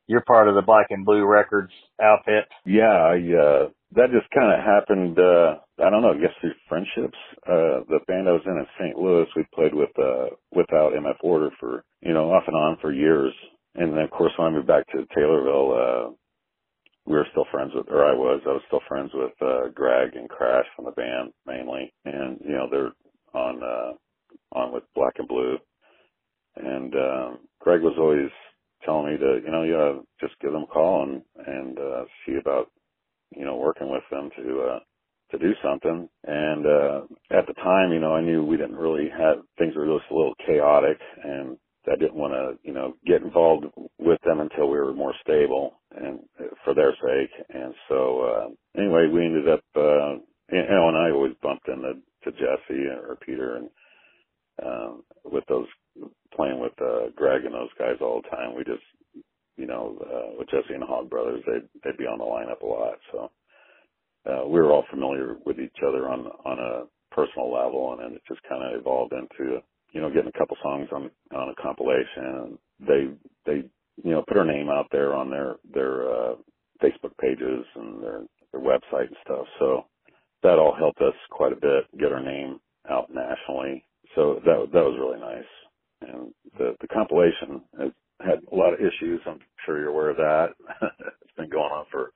You're 0.07 0.21
part 0.27 0.49
of 0.49 0.55
the 0.55 0.63
Black 0.63 0.87
and 0.91 1.05
Blue 1.05 1.25
Records 1.25 1.73
outfit. 2.01 2.45
Yeah, 2.67 2.93
I, 2.93 3.17
uh, 3.17 3.69
that 3.93 4.11
just 4.13 4.29
kind 4.35 4.53
of 4.53 4.61
happened, 4.65 5.19
uh, 5.19 5.57
I 5.83 5.89
don't 5.91 6.03
know, 6.03 6.13
I 6.13 6.19
guess 6.21 6.35
through 6.41 6.53
friendships. 6.69 7.17
Uh, 7.47 7.89
the 7.89 8.01
band 8.07 8.29
I 8.29 8.33
was 8.33 8.43
in 8.45 8.59
in 8.59 8.67
St. 8.79 8.99
Louis, 8.99 9.27
we 9.35 9.45
played 9.55 9.75
with, 9.75 9.91
uh, 9.99 10.35
without 10.53 10.93
MF 10.93 11.17
Order 11.23 11.51
for, 11.59 11.85
you 12.03 12.13
know, 12.13 12.31
off 12.33 12.45
and 12.47 12.57
on 12.57 12.77
for 12.83 12.93
years. 12.93 13.33
And 13.77 13.93
then 13.93 14.01
of 14.01 14.11
course 14.11 14.33
when 14.37 14.49
I 14.49 14.51
moved 14.51 14.67
back 14.67 14.87
to 14.89 15.07
Taylorville, 15.17 15.73
uh, 15.73 16.11
we 17.07 17.15
were 17.15 17.27
still 17.31 17.47
friends 17.51 17.73
with, 17.75 17.87
or 17.91 18.05
I 18.05 18.13
was, 18.15 18.43
I 18.47 18.51
was 18.51 18.63
still 18.67 18.81
friends 18.89 19.11
with, 19.15 19.33
uh, 19.41 19.69
Greg 19.75 20.17
and 20.17 20.29
Crash 20.29 20.67
from 20.77 20.85
the 20.87 20.93
band 20.93 21.33
mainly. 21.47 21.93
And, 22.05 22.39
you 22.45 22.53
know, 22.53 22.69
they're 22.71 22.93
on, 23.41 23.63
uh, 23.63 23.93
on 24.59 24.73
with 24.73 24.85
Black 24.95 25.15
and 25.19 25.29
Blue. 25.29 25.57
And, 26.57 26.95
um, 26.95 27.39
Greg 27.61 27.83
was 27.83 27.97
always 27.99 28.31
telling 28.85 29.13
me 29.13 29.19
to, 29.19 29.41
you 29.45 29.51
know, 29.51 29.63
you 29.65 29.75
gotta 29.75 30.01
just 30.21 30.41
give 30.41 30.53
them 30.53 30.65
a 30.65 30.67
call 30.67 31.05
and, 31.05 31.23
and, 31.47 31.79
uh, 31.79 32.05
see 32.27 32.37
about, 32.41 32.71
you 33.37 33.45
know, 33.45 33.57
working 33.57 33.91
with 33.91 34.05
them 34.11 34.31
to, 34.37 34.61
uh, 34.63 34.79
to 35.33 35.39
do 35.39 35.53
something. 35.63 36.09
And, 36.25 36.67
uh, 36.67 37.01
at 37.31 37.47
the 37.47 37.55
time, 37.55 37.93
you 37.93 38.01
know, 38.01 38.15
I 38.15 38.23
knew 38.23 38.45
we 38.45 38.57
didn't 38.57 38.77
really 38.77 39.09
have, 39.11 39.39
things 39.59 39.75
were 39.77 39.87
just 39.87 40.11
a 40.11 40.15
little 40.15 40.35
chaotic 40.47 40.99
and 41.25 41.59
I 41.89 41.97
didn't 41.97 42.15
want 42.17 42.35
to, 42.35 42.59
you 42.69 42.75
know, 42.75 42.95
get 43.07 43.23
involved 43.23 43.67
with 43.99 44.21
them 44.25 44.41
until 44.41 44.69
we 44.69 44.79
were 44.79 44.95
more 44.95 45.15
stable 45.23 45.81
and 45.97 46.21
for 46.65 46.75
their 46.75 46.93
sake. 46.93 47.31
And 47.51 47.75
so, 47.89 48.21
uh, 48.23 48.81
anyway, 48.81 49.09
we 49.09 49.25
ended 49.25 49.49
up, 49.49 49.61
uh, 49.77 50.15
you 50.53 50.63
know, 50.71 50.89
and 50.89 50.99
I 50.99 51.11
always 51.13 51.35
bumped 51.43 51.69
into 51.69 51.95
to 52.25 52.33
Jesse 52.33 52.87
or 52.89 53.17
Peter 53.25 53.57
and, 53.57 53.71
um, 54.65 55.05
with 55.25 55.45
those 55.49 55.67
playing 56.37 56.61
with, 56.61 56.75
uh, 56.83 57.11
Greg 57.17 57.45
and 57.45 57.55
those 57.55 57.73
guys 57.79 57.97
all 58.01 58.23
the 58.23 58.31
time. 58.31 58.57
We 58.57 58.65
just, 58.65 58.85
you 59.57 59.67
know, 59.67 59.97
uh, 60.03 60.39
with 60.39 60.49
Jesse 60.51 60.75
and 60.75 60.85
Hog 60.85 61.11
Brothers, 61.11 61.43
they'd, 61.47 61.69
they'd 61.85 61.99
be 61.99 62.07
on 62.07 62.19
the 62.19 62.25
lineup 62.25 62.63
a 62.63 62.67
lot. 62.67 62.99
So, 63.13 63.31
uh, 64.27 64.47
we 64.49 64.61
were 64.61 64.73
all 64.73 64.85
familiar 64.91 65.37
with 65.47 65.61
each 65.61 65.79
other 65.87 66.11
on, 66.11 66.27
on 66.45 66.61
a 66.61 67.15
personal 67.17 67.53
level 67.53 67.93
and 67.95 68.03
then 68.03 68.13
it 68.17 68.23
just 68.29 68.43
kind 68.49 68.63
of 68.65 68.81
evolved 68.81 69.15
into, 69.15 69.61
you 69.93 70.03
know, 70.03 70.11
getting 70.11 70.31
a 70.35 70.39
couple 70.39 70.59
songs 70.63 70.89
on 70.93 71.11
on 71.35 71.51
a 71.51 71.63
compilation. 71.63 72.59
They 72.81 73.09
they 73.47 73.65
you 74.05 74.13
know 74.13 74.25
put 74.29 74.39
our 74.39 74.47
name 74.47 74.71
out 74.71 74.89
there 74.93 75.15
on 75.15 75.31
their 75.31 75.57
their 75.75 76.11
uh, 76.13 76.35
Facebook 76.85 77.17
pages 77.21 77.67
and 77.77 78.03
their 78.05 78.23
their 78.53 78.63
website 78.63 79.09
and 79.09 79.17
stuff. 79.25 79.47
So 79.59 79.87
that 80.43 80.59
all 80.59 80.75
helped 80.79 81.01
us 81.03 81.15
quite 81.31 81.53
a 81.53 81.57
bit 81.61 81.85
get 81.99 82.13
our 82.13 82.23
name 82.23 82.61
out 82.91 83.11
nationally. 83.15 83.87
So 84.17 84.41
that 84.47 84.69
that 84.73 84.85
was 84.85 84.99
really 85.01 85.21
nice. 85.21 85.51
And 86.09 86.33
the 86.59 86.77
the 86.81 86.89
compilation 86.89 87.63
has 87.81 87.93
had 88.21 88.41
a 88.51 88.55
lot 88.55 88.73
of 88.73 88.81
issues. 88.81 89.21
I'm 89.27 89.41
sure 89.65 89.79
you're 89.79 89.89
aware 89.89 90.11
of 90.11 90.17
that. 90.17 90.49
it's 90.83 91.37
been 91.37 91.51
going 91.51 91.73
on 91.73 91.87
for 91.91 92.11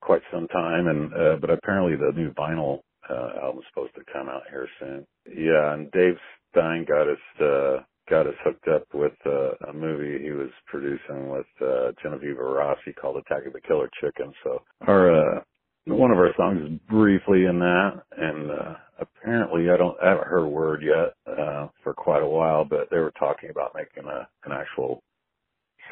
quite 0.00 0.22
some 0.32 0.48
time, 0.48 0.86
and 0.88 1.12
uh, 1.12 1.36
but 1.40 1.50
apparently 1.50 1.96
the 1.96 2.12
new 2.16 2.32
vinyl 2.32 2.80
uh, 3.08 3.40
album's 3.42 3.64
supposed 3.72 3.94
to 3.94 4.12
come 4.12 4.28
out 4.28 4.42
here 4.50 4.68
soon. 4.78 5.06
Yeah, 5.26 5.74
and 5.74 5.90
Dave 5.92 6.16
Stein 6.50 6.86
got 6.88 7.08
us 7.08 7.40
uh, 7.40 7.82
got 8.08 8.26
us 8.26 8.34
hooked 8.44 8.68
up 8.68 8.84
with 8.92 9.12
uh, 9.26 9.52
a 9.68 9.72
movie 9.72 10.22
he 10.22 10.30
was 10.32 10.50
producing 10.66 11.28
with 11.28 11.46
uh, 11.62 11.92
Genevieve 12.02 12.36
Rossi 12.38 12.92
called 13.00 13.16
Attack 13.18 13.46
of 13.46 13.52
the 13.52 13.60
Killer 13.60 13.88
Chicken. 14.00 14.32
So 14.44 14.62
our 14.86 15.38
uh, 15.38 15.40
one 15.86 16.10
of 16.10 16.18
our 16.18 16.32
songs 16.36 16.60
is 16.62 16.78
briefly 16.88 17.46
in 17.46 17.58
that, 17.58 18.02
and 18.16 18.50
uh, 18.50 18.74
apparently 19.00 19.70
I 19.70 19.76
don't 19.76 19.96
I 20.02 20.10
haven't 20.10 20.28
heard 20.28 20.44
a 20.44 20.48
word 20.48 20.82
yet 20.82 21.14
uh, 21.26 21.68
for 21.82 21.94
quite 21.94 22.22
a 22.22 22.28
while, 22.28 22.64
but 22.64 22.88
they 22.90 22.98
were 22.98 23.12
talking 23.18 23.50
about 23.50 23.74
making 23.74 24.08
a 24.08 24.28
an 24.44 24.52
actual 24.52 25.02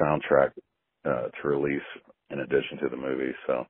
soundtrack 0.00 0.52
uh, 1.04 1.28
to 1.42 1.48
release 1.48 1.82
in 2.30 2.40
addition 2.40 2.78
to 2.82 2.88
the 2.90 2.96
movie. 2.96 3.32
So 3.46 3.66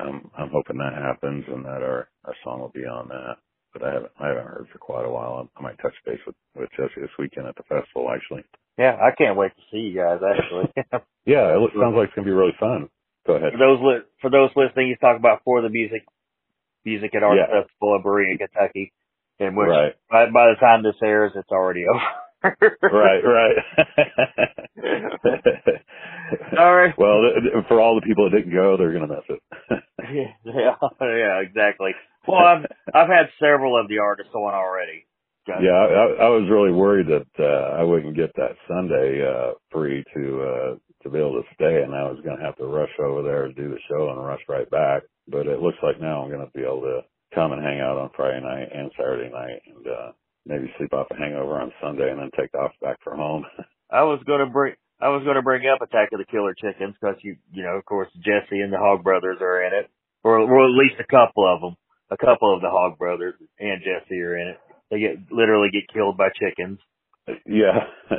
um, 0.00 0.30
I'm 0.38 0.50
hoping 0.50 0.78
that 0.78 0.94
happens 0.94 1.44
and 1.48 1.64
that 1.64 1.82
our 1.82 2.08
our 2.24 2.34
song 2.44 2.60
will 2.60 2.72
be 2.74 2.84
on 2.86 3.08
that. 3.08 3.36
But 3.72 3.82
I 3.84 3.92
haven't 3.94 4.12
I 4.20 4.28
haven't 4.28 4.46
heard 4.46 4.66
for 4.72 4.78
quite 4.78 5.04
a 5.04 5.10
while. 5.10 5.48
I 5.56 5.62
might 5.62 5.78
touch 5.82 5.94
base 6.06 6.20
with 6.26 6.36
with 6.56 6.70
Jesse 6.76 7.00
this 7.00 7.10
weekend 7.18 7.46
at 7.46 7.56
the 7.56 7.64
festival 7.64 8.10
actually. 8.14 8.44
Yeah, 8.78 8.96
I 8.96 9.10
can't 9.16 9.36
wait 9.36 9.52
to 9.56 9.62
see 9.70 9.90
you 9.90 9.96
guys. 9.96 10.20
Actually, 10.22 10.72
Yeah, 11.26 11.54
it 11.54 11.60
looks, 11.60 11.74
sounds 11.74 11.96
like 11.96 12.08
it's 12.08 12.14
gonna 12.14 12.24
be 12.26 12.32
really 12.32 12.56
fun. 12.60 12.88
Go 13.26 13.34
ahead. 13.34 13.52
for 13.52 13.58
those 13.58 13.80
li- 13.82 14.08
for 14.22 14.30
those 14.30 14.50
listening, 14.56 14.88
he's 14.88 15.00
talking 15.00 15.20
about 15.20 15.42
for 15.44 15.60
the 15.60 15.68
music 15.68 16.02
music 16.88 17.14
at 17.14 17.22
Art 17.22 17.36
Yeah. 17.38 17.62
Festival 17.62 17.96
in 17.96 18.02
Berea, 18.02 18.38
Kentucky, 18.38 18.92
in 19.38 19.54
which 19.54 19.68
Right, 19.68 19.92
by, 20.10 20.26
by 20.26 20.46
the 20.52 20.56
time 20.60 20.82
this 20.82 20.96
airs, 21.02 21.32
it's 21.36 21.50
already 21.50 21.84
over. 21.86 22.00
right, 22.82 23.22
right. 23.24 23.56
All 26.58 26.74
right. 26.76 26.94
well, 26.96 27.22
for 27.66 27.80
all 27.80 27.96
the 27.96 28.06
people 28.06 28.30
that 28.30 28.36
didn't 28.36 28.52
go, 28.54 28.76
they're 28.76 28.92
gonna 28.92 29.08
miss 29.08 29.26
it. 29.28 29.42
Yeah, 30.44 30.76
yeah, 31.00 31.40
exactly. 31.40 31.90
Well, 32.28 32.38
I've 32.38 32.64
I've 32.94 33.08
had 33.08 33.26
several 33.40 33.78
of 33.80 33.88
the 33.88 33.98
artists 33.98 34.32
on 34.34 34.54
already. 34.54 35.04
Yeah, 35.48 35.72
I, 35.72 36.26
I 36.26 36.28
was 36.28 36.46
really 36.50 36.70
worried 36.72 37.06
that 37.08 37.42
uh, 37.42 37.80
I 37.80 37.82
wouldn't 37.82 38.14
get 38.14 38.30
that 38.36 38.56
Sunday 38.68 39.24
uh, 39.26 39.54
free 39.72 40.04
to 40.14 40.42
uh, 40.42 40.74
to 41.02 41.10
be 41.10 41.18
able 41.18 41.42
to 41.42 41.48
stay, 41.54 41.82
and 41.82 41.94
I 41.94 42.04
was 42.04 42.20
going 42.22 42.36
to 42.38 42.44
have 42.44 42.56
to 42.58 42.66
rush 42.66 42.92
over 43.00 43.22
there 43.22 43.44
and 43.46 43.56
do 43.56 43.70
the 43.70 43.78
show 43.88 44.10
and 44.10 44.24
rush 44.24 44.42
right 44.48 44.68
back. 44.70 45.02
But 45.30 45.46
it 45.46 45.60
looks 45.60 45.78
like 45.82 46.00
now 46.00 46.22
I'm 46.22 46.30
going 46.30 46.44
to 46.44 46.52
be 46.52 46.64
able 46.64 46.82
to 46.82 47.00
come 47.34 47.52
and 47.52 47.62
hang 47.62 47.80
out 47.80 47.98
on 47.98 48.10
Friday 48.16 48.40
night 48.40 48.68
and 48.72 48.90
Saturday 48.96 49.30
night, 49.30 49.60
and 49.66 49.86
uh, 49.86 50.12
maybe 50.46 50.72
sleep 50.78 50.92
off 50.92 51.06
a 51.10 51.16
hangover 51.16 51.60
on 51.60 51.72
Sunday, 51.82 52.10
and 52.10 52.18
then 52.18 52.30
take 52.38 52.54
off 52.54 52.72
back 52.80 52.96
for 53.04 53.14
home. 53.14 53.44
I 53.90 54.02
was 54.02 54.20
gonna 54.26 54.46
bring 54.48 54.74
I 55.00 55.08
was 55.08 55.22
gonna 55.24 55.42
bring 55.42 55.66
up 55.68 55.80
Attack 55.80 56.10
of 56.12 56.18
the 56.18 56.26
Killer 56.30 56.54
Chickens 56.54 56.94
because 57.00 57.16
you 57.22 57.36
you 57.52 57.62
know 57.62 57.76
of 57.76 57.84
course 57.84 58.08
Jesse 58.16 58.60
and 58.60 58.72
the 58.72 58.78
Hog 58.78 59.02
Brothers 59.02 59.38
are 59.40 59.62
in 59.64 59.72
it, 59.72 59.90
or 60.24 60.38
or 60.38 60.64
at 60.64 60.76
least 60.76 61.00
a 61.00 61.08
couple 61.08 61.46
of 61.46 61.60
them. 61.60 61.76
A 62.10 62.16
couple 62.16 62.54
of 62.54 62.62
the 62.62 62.70
Hog 62.70 62.98
Brothers 62.98 63.34
and 63.58 63.82
Jesse 63.82 64.20
are 64.20 64.36
in 64.36 64.48
it. 64.48 64.58
They 64.90 65.00
get 65.00 65.16
literally 65.30 65.68
get 65.72 65.92
killed 65.92 66.16
by 66.16 66.28
chickens. 66.38 66.78
yeah, 67.46 67.84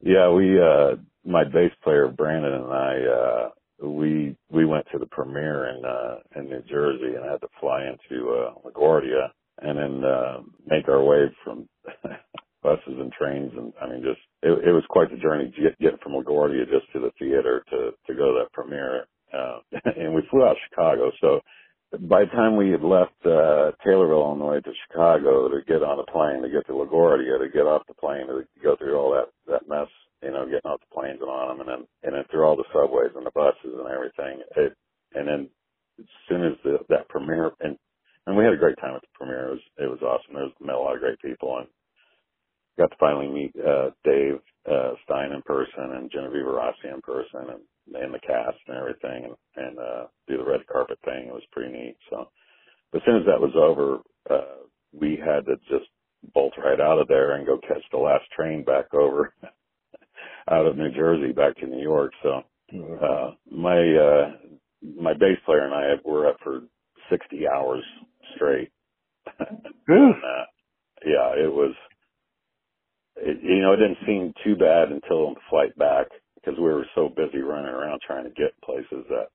yeah. 0.00 0.30
We, 0.30 0.58
uh, 0.60 0.96
my 1.24 1.44
bass 1.44 1.70
player 1.84 2.08
Brandon 2.08 2.52
and 2.52 2.72
I, 2.72 2.94
uh, 3.04 3.48
we 3.82 4.36
we 4.50 4.64
went 4.64 4.86
to 4.92 4.98
the 4.98 5.06
premiere 5.06 5.68
in 5.68 5.84
uh, 5.84 6.16
in 6.36 6.48
New 6.48 6.62
Jersey 6.70 7.14
and 7.16 7.24
had 7.24 7.40
to 7.40 7.48
fly 7.60 7.84
into 7.84 8.30
uh, 8.30 8.54
LaGuardia 8.68 9.28
and 9.62 9.78
then 9.78 10.04
uh, 10.04 10.38
make 10.66 10.88
our 10.88 11.02
way 11.02 11.26
from 11.44 11.68
buses 12.62 12.82
and 12.86 13.12
trains 13.12 13.52
and 13.56 13.72
I 13.80 13.88
mean 13.88 14.02
just 14.02 14.20
it, 14.42 14.50
it 14.68 14.72
was 14.72 14.84
quite 14.88 15.10
the 15.10 15.18
journey 15.18 15.52
to 15.56 15.62
get, 15.62 15.78
get 15.78 16.02
from 16.02 16.12
LaGuardia 16.12 16.64
just 16.70 16.90
to 16.92 17.00
the 17.00 17.12
theater 17.18 17.64
to 17.70 17.90
to 18.06 18.14
go 18.14 18.32
to 18.32 18.40
that 18.44 18.52
premiere. 18.52 19.06
Uh, 19.32 19.58
and 19.96 20.14
we 20.14 20.22
flew 20.30 20.44
out 20.44 20.52
of 20.52 20.56
Chicago, 20.70 21.10
so 21.20 21.40
by 22.08 22.20
the 22.20 22.30
time 22.30 22.56
we 22.56 22.70
had 22.70 22.82
left 22.82 23.14
uh 23.26 23.72
Taylorville 23.84 24.36
way 24.56 24.60
to 24.60 24.72
Chicago 24.88 25.48
to 25.48 25.60
get 25.66 25.82
on 25.82 25.98
the 25.98 26.10
plane 26.10 26.42
to 26.42 26.48
get 26.48 26.66
to 26.66 26.72
LaGuardia 26.72 27.38
to 27.38 27.48
get 27.52 27.66
off 27.66 27.82
the 27.88 27.94
plane 27.94 28.26
to 28.26 28.44
go 28.62 28.76
through 28.76 28.96
all 28.96 29.12
that 29.12 29.28
that 29.50 29.68
mess, 29.68 29.88
you 30.22 30.32
know, 30.32 30.46
getting 30.46 30.70
off 30.70 30.80
the 30.80 30.94
planes 30.94 31.20
and 31.20 31.30
on 31.30 31.58
them, 31.58 31.60
and 31.60 31.68
then 31.68 31.82
and 32.04 32.14
then 32.16 32.24
through 32.30 32.44
all 32.44 32.56
the 32.56 32.68
subways 32.72 33.12
and 33.16 33.26
the 33.26 33.32
buses 33.34 33.76
and 33.76 33.88
everything. 33.88 34.42
It 34.56 34.74
and 35.14 35.28
then 35.28 35.50
as 36.00 36.06
soon 36.28 36.44
as 36.44 36.54
the, 36.64 36.78
that 36.90 37.08
premiere 37.08 37.52
and 37.60 37.78
and 38.26 38.36
we 38.36 38.44
had 38.44 38.54
a 38.54 38.58
great 38.58 38.78
time 38.80 38.94
at 38.96 39.02
the 39.02 39.14
premiere. 39.14 39.48
It 39.48 39.52
was 39.52 39.64
it 39.78 39.90
was 39.90 40.02
awesome. 40.02 40.34
There 40.34 40.44
was 40.44 40.54
met 40.60 40.76
a 40.76 40.80
lot 40.80 40.94
of 40.96 41.00
great 41.02 41.20
people 41.20 41.58
and 41.58 41.68
got 42.78 42.90
to 42.90 42.98
finally 43.00 43.28
meet 43.28 43.52
uh 43.60 43.90
Dave 44.04 44.40
uh 44.70 44.94
Stein 45.04 45.32
in 45.32 45.42
person 45.42 45.96
and 45.98 46.10
Genevieve 46.12 46.46
Rossi 46.46 46.88
in 46.92 47.00
person 47.02 47.54
and 47.56 47.62
and 47.96 48.14
the 48.14 48.20
cast 48.20 48.58
and 48.68 48.78
everything 48.78 49.30
and, 49.30 49.36
and 49.56 49.78
uh 49.78 50.04
do 50.28 50.38
the 50.38 50.44
red 50.46 50.66
carpet 50.68 50.98
thing. 51.04 51.28
It 51.28 51.34
was 51.34 51.46
pretty 51.52 51.72
neat. 51.72 51.96
So 52.10 52.28
but 52.92 53.02
as 53.02 53.06
soon 53.06 53.18
as 53.18 53.26
that 53.26 53.40
was 53.40 53.54
over, 53.56 54.00
uh 54.30 54.64
we 54.92 55.16
had 55.18 55.46
to 55.46 55.56
just 55.70 55.90
bolt 56.34 56.54
right 56.58 56.80
out 56.80 57.00
of 57.00 57.08
there 57.08 57.36
and 57.36 57.46
go 57.46 57.58
catch 57.68 57.82
the 57.92 57.98
last 57.98 58.24
train 58.36 58.64
back 58.64 58.92
over 58.94 59.34
out 60.50 60.66
of 60.66 60.76
New 60.76 60.90
Jersey 60.92 61.32
back 61.32 61.56
to 61.58 61.66
New 61.66 61.82
York. 61.82 62.12
So 62.22 62.42
uh 63.02 63.32
my 63.50 63.78
uh 63.78 64.32
my 65.00 65.14
bass 65.14 65.38
player 65.46 65.64
and 65.66 65.74
I 65.74 65.94
were 66.04 66.28
up 66.28 66.36
for 66.44 66.62
sixty 67.10 67.46
hours 67.48 67.84
straight. 68.36 68.70
doing 69.88 70.20
that. 70.22 70.46
Yeah, 71.06 71.44
it 71.44 71.52
was 71.52 71.74
it, 73.16 73.38
you 73.42 73.60
know, 73.62 73.74
it 73.74 73.78
didn't 73.78 73.98
seem 74.06 74.34
too 74.44 74.56
bad 74.56 74.90
until 74.90 75.34
the 75.34 75.40
flight 75.50 75.76
back 75.78 76.08
because 76.36 76.58
we 76.58 76.64
were 76.66 76.86
so 76.94 77.08
busy 77.08 77.40
running 77.42 77.70
around 77.72 78.00
trying 78.06 78.24
to 78.24 78.30
get 78.30 78.60
places 78.64 79.06
that 79.10 79.28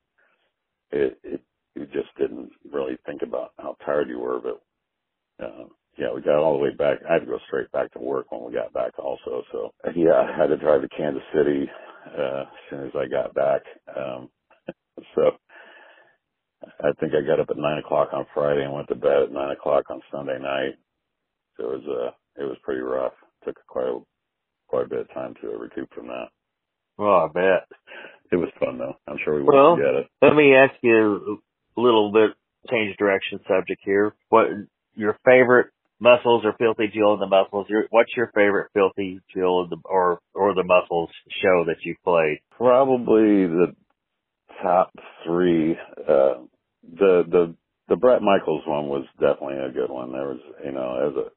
it, 0.91 1.19
it 1.23 1.41
you 1.75 1.85
just 1.87 2.15
didn't 2.19 2.51
really 2.71 2.97
think 3.05 3.21
about 3.23 3.51
how 3.57 3.75
tired 3.85 4.09
you 4.09 4.19
were. 4.19 4.39
But 4.41 4.75
uh, 5.45 5.65
yeah, 5.97 6.13
we 6.13 6.21
got 6.21 6.39
all 6.39 6.53
the 6.57 6.63
way 6.63 6.73
back. 6.73 6.99
I 7.09 7.13
had 7.13 7.19
to 7.19 7.25
go 7.25 7.39
straight 7.47 7.71
back 7.71 7.91
to 7.93 7.99
work 7.99 8.31
when 8.31 8.45
we 8.45 8.53
got 8.53 8.73
back 8.73 8.97
also. 8.97 9.43
So 9.51 9.71
yeah, 9.95 10.13
I 10.13 10.37
had 10.37 10.47
to 10.47 10.57
drive 10.57 10.81
to 10.81 10.89
Kansas 10.89 11.23
City 11.33 11.69
uh, 12.17 12.41
as 12.41 12.47
soon 12.69 12.83
as 12.85 12.91
I 12.95 13.07
got 13.07 13.33
back. 13.33 13.61
Um, 13.95 14.29
so 15.15 15.31
I 16.81 16.91
think 16.99 17.13
I 17.13 17.25
got 17.25 17.39
up 17.39 17.49
at 17.49 17.57
nine 17.57 17.79
o'clock 17.79 18.09
on 18.13 18.25
Friday 18.33 18.63
and 18.63 18.73
went 18.73 18.87
to 18.89 18.95
bed 18.95 19.23
at 19.23 19.31
nine 19.31 19.51
o'clock 19.51 19.85
on 19.89 20.01
Sunday 20.11 20.39
night. 20.39 20.75
So 21.57 21.71
it 21.71 21.83
was 21.83 21.83
uh 21.87 22.41
it 22.41 22.45
was 22.45 22.57
pretty 22.63 22.81
rough. 22.81 23.13
Took 23.45 23.57
quite 23.67 23.87
a 23.87 23.99
quite 24.67 24.85
a 24.85 24.89
bit 24.89 24.99
of 24.99 25.13
time 25.13 25.35
to 25.41 25.47
recoup 25.49 25.93
from 25.93 26.07
that. 26.07 26.27
Well, 26.97 27.15
I 27.15 27.27
bet. 27.33 27.67
It 28.31 28.37
was 28.37 28.49
fun 28.59 28.77
though. 28.77 28.95
I'm 29.07 29.17
sure 29.23 29.35
we 29.35 29.43
won't 29.43 29.79
forget 29.79 29.95
it. 29.95 30.07
Let 30.21 30.35
me 30.35 30.55
ask 30.55 30.73
you 30.81 31.39
a 31.77 31.81
little 31.81 32.11
bit 32.11 32.31
change 32.69 32.95
direction 32.97 33.39
subject 33.47 33.81
here. 33.83 34.13
What 34.29 34.47
your 34.95 35.17
favorite 35.25 35.67
muscles 36.01 36.43
or 36.43 36.53
filthy 36.57 36.91
Jill 36.93 37.13
in 37.13 37.19
the 37.19 37.27
muscles? 37.27 37.67
Your, 37.69 37.85
what's 37.91 38.11
your 38.17 38.31
favorite 38.35 38.71
filthy 38.73 39.21
the, 39.33 39.77
or 39.85 40.19
or 40.33 40.53
the 40.53 40.63
muscles 40.63 41.09
show 41.41 41.63
that 41.67 41.77
you 41.83 41.95
played? 42.03 42.39
Probably 42.57 43.45
the 43.47 43.75
top 44.61 44.91
three. 45.25 45.77
Uh 46.07 46.43
the 46.83 47.23
the 47.29 47.55
the 47.87 47.95
Bret 47.95 48.21
Michaels 48.21 48.63
one 48.65 48.87
was 48.87 49.05
definitely 49.19 49.57
a 49.57 49.71
good 49.71 49.89
one. 49.89 50.11
There 50.11 50.29
was 50.29 50.39
you 50.65 50.71
know, 50.71 51.09
as 51.09 51.15
a 51.15 51.29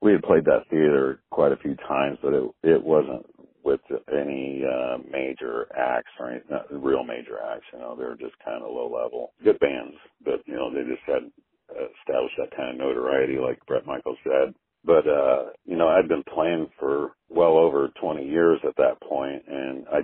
we 0.00 0.12
had 0.12 0.22
played 0.22 0.44
that 0.46 0.64
theater 0.70 1.20
quite 1.30 1.52
a 1.52 1.56
few 1.58 1.76
times, 1.88 2.18
but 2.22 2.32
it 2.32 2.44
it 2.62 2.82
wasn't 2.82 3.26
with 3.62 3.80
any 4.10 4.62
uh 4.64 4.96
major 5.10 5.66
acts 5.76 6.10
or 6.18 6.30
any 6.30 6.40
not 6.50 6.66
real 6.72 7.04
major 7.04 7.38
acts, 7.52 7.66
you 7.72 7.78
know, 7.78 7.94
they 7.96 8.04
were 8.04 8.16
just 8.16 8.34
kind 8.44 8.62
of 8.62 8.70
low 8.72 8.90
level. 8.90 9.32
Good 9.44 9.60
bands, 9.60 9.94
but 10.24 10.40
you 10.46 10.54
know, 10.54 10.72
they 10.72 10.82
just 10.88 11.02
had 11.06 11.30
established 11.72 12.36
that 12.38 12.56
kind 12.56 12.70
of 12.70 12.78
notoriety 12.78 13.38
like 13.38 13.64
Bret 13.66 13.86
Michaels 13.86 14.18
said. 14.24 14.54
But 14.84 15.06
uh, 15.08 15.50
you 15.66 15.76
know, 15.76 15.88
I'd 15.88 16.08
been 16.08 16.24
playing 16.34 16.68
for 16.78 17.12
well 17.28 17.58
over 17.58 17.90
twenty 18.00 18.26
years 18.28 18.60
at 18.66 18.76
that 18.76 19.00
point 19.02 19.44
and 19.48 19.86
I 19.88 19.98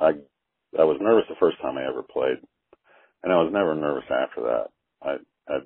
I 0.00 0.10
I 0.78 0.84
was 0.84 0.98
nervous 1.00 1.24
the 1.28 1.36
first 1.40 1.60
time 1.62 1.78
I 1.78 1.88
ever 1.88 2.02
played. 2.02 2.38
And 3.24 3.32
I 3.32 3.36
was 3.36 3.52
never 3.52 3.74
nervous 3.74 4.04
after 4.10 4.42
that. 4.42 4.66
I 5.02 5.16
I 5.48 5.58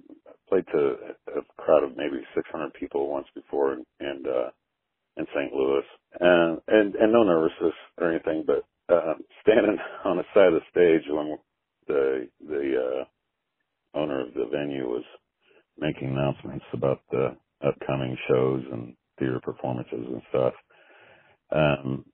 played 0.49 0.66
to 0.73 0.96
a 1.37 1.62
crowd 1.62 1.85
of 1.85 1.96
maybe 1.96 2.23
600 2.35 2.75
people 2.75 3.11
once 3.11 3.27
before, 3.35 3.75
and, 3.75 3.87
and 4.01 4.27
uh, 4.27 4.51
in 5.18 5.27
St. 5.35 5.53
Louis, 5.55 5.85
and 6.20 6.61
and 6.68 6.96
and 6.96 7.12
no 7.12 7.25
nervousness 7.25 7.75
or 7.99 8.11
anything, 8.12 8.44
but 8.46 8.64
uh, 8.94 9.14
standing 9.42 9.79
on 10.05 10.18
the 10.18 10.25
side 10.35 10.53
of 10.53 10.55
the 10.55 10.70
stage 10.70 11.05
when 11.11 11.38
the 11.88 12.29
the 12.49 12.75
uh, 12.77 13.05
owner 13.94 14.22
of 14.26 14.35
the 14.35 14.46
venue 14.53 14.88
was 14.88 15.05
making 15.79 16.09
announcements 16.11 16.64
about 16.72 17.00
the 17.11 17.37
upcoming 17.66 18.16
shows 18.29 18.62
and 18.72 18.94
theater 19.18 19.40
performances 19.42 20.07
and 20.07 20.22
stuff. 20.31 20.55
Um, 21.53 22.05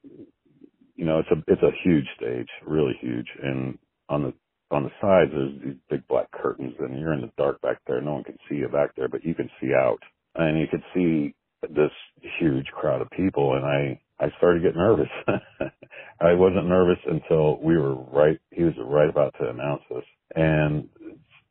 you 0.97 1.07
know, 1.07 1.21
it's 1.21 1.31
a 1.31 1.53
it's 1.53 1.63
a 1.63 1.73
huge 1.85 2.07
stage, 2.19 2.49
really 2.67 2.95
huge, 3.01 3.29
and 3.43 3.79
on 4.11 4.25
the 4.25 4.35
on 4.71 4.85
the 4.85 4.91
sides 5.01 5.33
there's 5.33 5.53
these 5.65 5.81
big 5.91 6.07
black 6.09 6.31
curtains 6.33 6.75
and 6.81 6.99
you're 7.01 7.15
in 7.15 7.23
the 7.23 7.33
dark 7.39 7.61
back 7.63 7.79
there. 7.87 8.01
No 8.03 8.15
one 8.15 8.25
can 8.25 8.39
see 8.49 8.57
you 8.57 8.69
back 8.69 8.91
there, 8.97 9.09
but 9.09 9.25
you 9.25 9.35
can 9.35 9.51
see 9.61 9.73
out. 9.75 10.01
And 10.37 10.59
you 10.61 10.67
could 10.71 10.83
see 10.95 11.35
this 11.63 11.93
huge 12.41 12.67
crowd 12.69 13.03
of 13.03 13.11
people 13.11 13.55
and 13.57 13.67
I 13.67 14.01
I 14.25 14.31
started 14.39 14.63
getting 14.63 14.79
nervous. 14.79 15.09
I 16.21 16.35
wasn't 16.35 16.69
nervous 16.69 16.99
until 17.07 17.61
we 17.63 17.77
were 17.79 17.95
right 17.95 18.39
he 18.53 18.65
was 18.65 18.75
right 18.79 19.11
about 19.11 19.35
to 19.41 19.51
announce 19.51 19.83
this. 19.91 20.05
And 20.37 20.89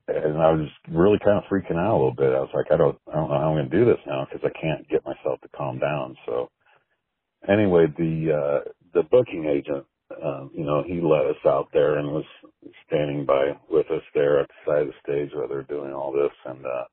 and 0.07 0.37
I 0.37 0.51
was 0.51 0.69
really 0.89 1.19
kind 1.23 1.37
of 1.37 1.45
freaking 1.51 1.77
out 1.79 1.93
a 1.93 1.97
little 1.99 2.15
bit. 2.15 2.33
I 2.33 2.39
was 2.41 2.51
like, 2.53 2.67
I 2.71 2.77
don't, 2.77 2.97
I 3.11 3.15
don't 3.15 3.29
know 3.29 3.39
how 3.39 3.49
I'm 3.51 3.57
going 3.57 3.69
to 3.69 3.77
do 3.77 3.85
this 3.85 4.01
now 4.07 4.27
because 4.29 4.45
I 4.45 4.59
can't 4.61 4.87
get 4.89 5.05
myself 5.05 5.41
to 5.41 5.49
calm 5.57 5.79
down. 5.79 6.15
So 6.25 6.49
anyway, 7.49 7.87
the, 7.97 8.31
uh, 8.65 8.71
the 8.93 9.03
booking 9.03 9.45
agent, 9.45 9.85
um, 10.23 10.51
you 10.53 10.65
know, 10.65 10.83
he 10.87 11.01
let 11.01 11.27
us 11.27 11.41
out 11.47 11.69
there 11.73 11.97
and 11.99 12.09
was 12.11 12.25
standing 12.87 13.25
by 13.25 13.57
with 13.69 13.87
us 13.91 14.03
there 14.15 14.41
at 14.41 14.49
the 14.49 14.71
side 14.71 14.81
of 14.83 14.87
the 14.89 14.93
stage 15.03 15.31
where 15.35 15.47
they're 15.47 15.63
doing 15.63 15.93
all 15.93 16.11
this. 16.13 16.31
And, 16.45 16.65
uh, 16.65 16.85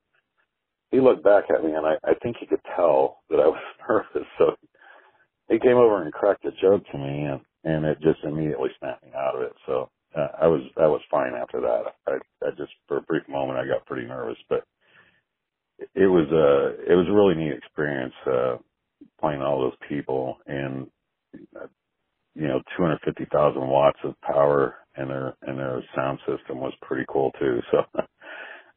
he 0.91 1.01
looked 1.01 1.23
back 1.23 1.45
at 1.49 1.63
me 1.63 1.73
and 1.73 1.85
I, 1.85 1.95
I 2.05 2.15
think 2.23 2.37
he 2.39 2.47
could 2.47 2.61
tell 2.75 3.19
that 3.29 3.39
I 3.39 3.47
was 3.47 3.63
nervous. 3.89 4.27
So 4.39 4.55
he 5.49 5.59
came 5.59 5.77
over 5.77 6.03
and 6.03 6.13
cracked 6.13 6.45
a 6.45 6.51
joke 6.61 6.83
to 6.91 6.97
me 6.97 7.25
and, 7.25 7.41
and 7.65 7.85
it 7.85 7.99
just 8.01 8.23
immediately 8.23 8.69
snapped 8.79 9.03
me 9.03 9.11
out 9.15 9.35
of 9.35 9.43
it. 9.43 9.53
So 9.67 9.89
uh, 10.17 10.27
I 10.41 10.47
was 10.47 10.61
I 10.77 10.87
was 10.87 11.01
fine 11.11 11.33
after 11.41 11.61
that. 11.61 11.83
I, 12.07 12.13
I 12.45 12.51
just 12.57 12.71
for 12.87 12.97
a 12.97 13.03
brief 13.03 13.23
moment 13.29 13.59
I 13.59 13.67
got 13.67 13.85
pretty 13.85 14.07
nervous, 14.07 14.37
but 14.49 14.63
it 15.95 16.07
was 16.07 16.27
a 16.31 16.91
it 16.91 16.95
was 16.95 17.07
a 17.09 17.13
really 17.13 17.35
neat 17.35 17.57
experience 17.57 18.13
uh, 18.27 18.57
playing 19.21 19.41
all 19.41 19.61
those 19.61 19.77
people 19.89 20.37
and 20.47 20.87
uh, 21.61 21.67
you 22.35 22.47
know 22.47 22.61
250,000 22.77 23.67
watts 23.67 23.99
of 24.05 24.15
power 24.21 24.75
and 24.97 25.09
their 25.09 25.35
and 25.43 25.59
their 25.59 25.83
sound 25.95 26.19
system 26.27 26.59
was 26.59 26.73
pretty 26.83 27.05
cool 27.09 27.31
too. 27.39 27.59
So 27.71 27.79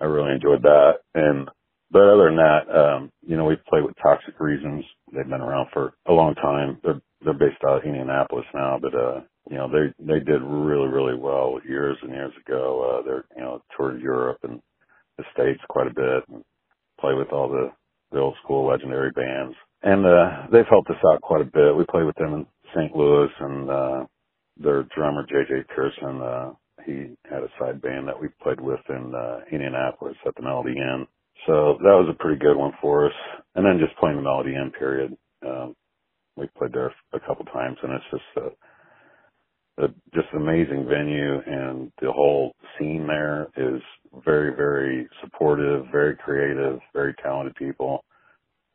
I 0.03 0.07
really 0.07 0.33
enjoyed 0.35 0.63
that. 0.65 0.95
And 1.15 1.49
but 1.93 2.03
other 2.03 2.27
than 2.27 2.37
that, 2.39 2.65
um, 2.77 3.13
you 3.27 3.39
know, 3.39 3.47
we've 3.47 3.65
played 3.71 3.85
with 3.85 3.97
Toxic 4.03 4.41
Reasons. 4.41 4.85
They've 5.15 5.29
been 5.29 5.43
around 5.43 5.69
for 5.73 5.95
a 6.09 6.13
long 6.15 6.35
time. 6.37 6.81
They're 6.85 7.03
they're 7.25 7.35
based 7.35 7.63
out 7.69 7.79
of 7.79 7.85
Indianapolis 7.85 8.47
now, 8.55 8.81
but 8.83 8.95
uh, 8.95 9.23
you 9.51 9.57
know, 9.57 9.69
they 9.69 9.93
they 10.05 10.21
did 10.21 10.43
really 10.43 10.89
really 10.89 11.17
well 11.19 11.59
years 11.69 11.99
and 12.03 12.13
years 12.13 12.33
ago. 12.47 12.99
Uh, 13.01 13.07
they're 13.07 13.25
you 13.37 13.43
know 13.43 13.63
toured 13.77 14.01
Europe 14.03 14.39
and 14.45 14.61
the 15.19 15.25
states 15.35 15.61
quite 15.69 15.87
a 15.89 15.95
bit 15.95 16.25
and 16.29 16.45
play 17.01 17.15
with 17.15 17.29
all 17.33 17.49
the 17.49 17.71
the 18.13 18.21
old 18.21 18.37
school 18.45 18.67
legendary 18.69 19.11
bands. 19.13 19.55
And 19.83 20.07
uh, 20.07 20.47
they've 20.53 20.69
helped 20.71 20.91
us 20.91 21.03
out 21.13 21.21
quite 21.23 21.41
a 21.43 21.45
bit. 21.53 21.77
We 21.77 21.85
played 21.91 22.05
with 22.07 22.17
them 22.17 22.35
in 22.35 22.47
St. 22.75 22.95
Louis 22.97 23.31
and 23.41 23.71
uh, 23.71 24.05
their 24.59 24.85
drummer 24.97 25.27
JJ 25.27 25.67
Pearson. 25.75 26.21
Uh, 26.21 26.51
he 26.87 27.17
had 27.31 27.43
a 27.43 27.49
side 27.59 27.81
band 27.83 28.07
that 28.09 28.21
we 28.21 28.29
played 28.43 28.61
with 28.61 28.81
in 28.91 29.15
uh, 29.15 29.41
Indianapolis 29.53 30.17
at 30.27 30.35
the 30.37 30.43
Melody 30.43 30.73
Inn. 30.77 31.07
So 31.47 31.79
that 31.81 31.97
was 31.99 32.09
a 32.11 32.23
pretty 32.23 32.39
good 32.39 32.57
one 32.57 32.73
for 32.83 33.07
us. 33.07 33.15
And 33.57 33.65
then 33.67 33.79
just 33.85 33.99
playing 33.99 34.17
the 34.17 34.23
Melody 34.23 34.55
Inn 34.55 34.73
period. 34.79 35.17
Um, 35.47 35.75
we 36.37 36.49
played 36.59 36.73
there 36.75 36.95
a 37.15 37.21
couple 37.21 37.45
times 37.47 37.79
and 37.83 37.93
it's 37.95 38.05
just 38.13 38.47
a, 38.47 38.51
a 39.79 39.89
just 40.15 40.29
an 40.33 40.43
amazing 40.43 40.87
venue 40.89 41.41
and 41.47 41.93
the 42.01 42.13
whole 42.13 42.55
scene 42.79 43.07
there 43.07 43.49
is 43.57 43.83
very, 44.25 44.55
very 44.57 45.09
supportive, 45.23 45.87
very 45.93 46.17
creative, 46.17 46.81
very 46.95 47.15
talented 47.23 47.55
people 47.57 48.05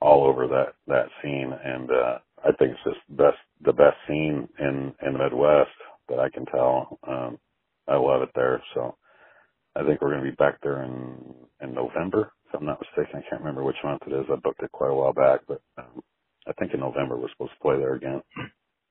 all 0.01 0.25
over 0.25 0.47
that, 0.47 0.73
that 0.87 1.07
scene. 1.21 1.53
And, 1.63 1.89
uh, 1.91 2.19
I 2.43 2.51
think 2.59 2.71
it's 2.71 2.83
just 2.85 3.17
best, 3.17 3.37
the 3.65 3.73
best 3.73 3.97
scene 4.07 4.47
in, 4.59 4.93
in 5.05 5.13
the 5.13 5.19
Midwest 5.19 5.71
that 6.09 6.19
I 6.19 6.29
can 6.29 6.45
tell. 6.47 6.99
Um, 7.07 7.39
I 7.87 7.97
love 7.97 8.21
it 8.23 8.29
there. 8.35 8.61
So 8.75 8.95
I 9.75 9.83
think 9.85 10.01
we're 10.01 10.11
going 10.11 10.25
to 10.25 10.29
be 10.31 10.35
back 10.37 10.59
there 10.63 10.83
in, 10.83 11.35
in 11.61 11.73
November, 11.75 12.33
if 12.49 12.55
I'm 12.59 12.65
not 12.67 12.81
mistaken. 12.81 13.21
I 13.25 13.29
can't 13.29 13.41
remember 13.41 13.63
which 13.63 13.77
month 13.85 14.03
it 14.07 14.13
is. 14.13 14.25
I 14.31 14.37
booked 14.37 14.63
it 14.63 14.71
quite 14.73 14.91
a 14.91 14.95
while 14.95 15.13
back, 15.13 15.41
but 15.47 15.61
um, 15.79 16.03
I 16.47 16.53
think 16.53 16.73
in 16.73 16.81
November 16.81 17.17
we're 17.17 17.31
supposed 17.31 17.53
to 17.53 17.61
play 17.61 17.77
there 17.77 17.95
again. 17.95 18.21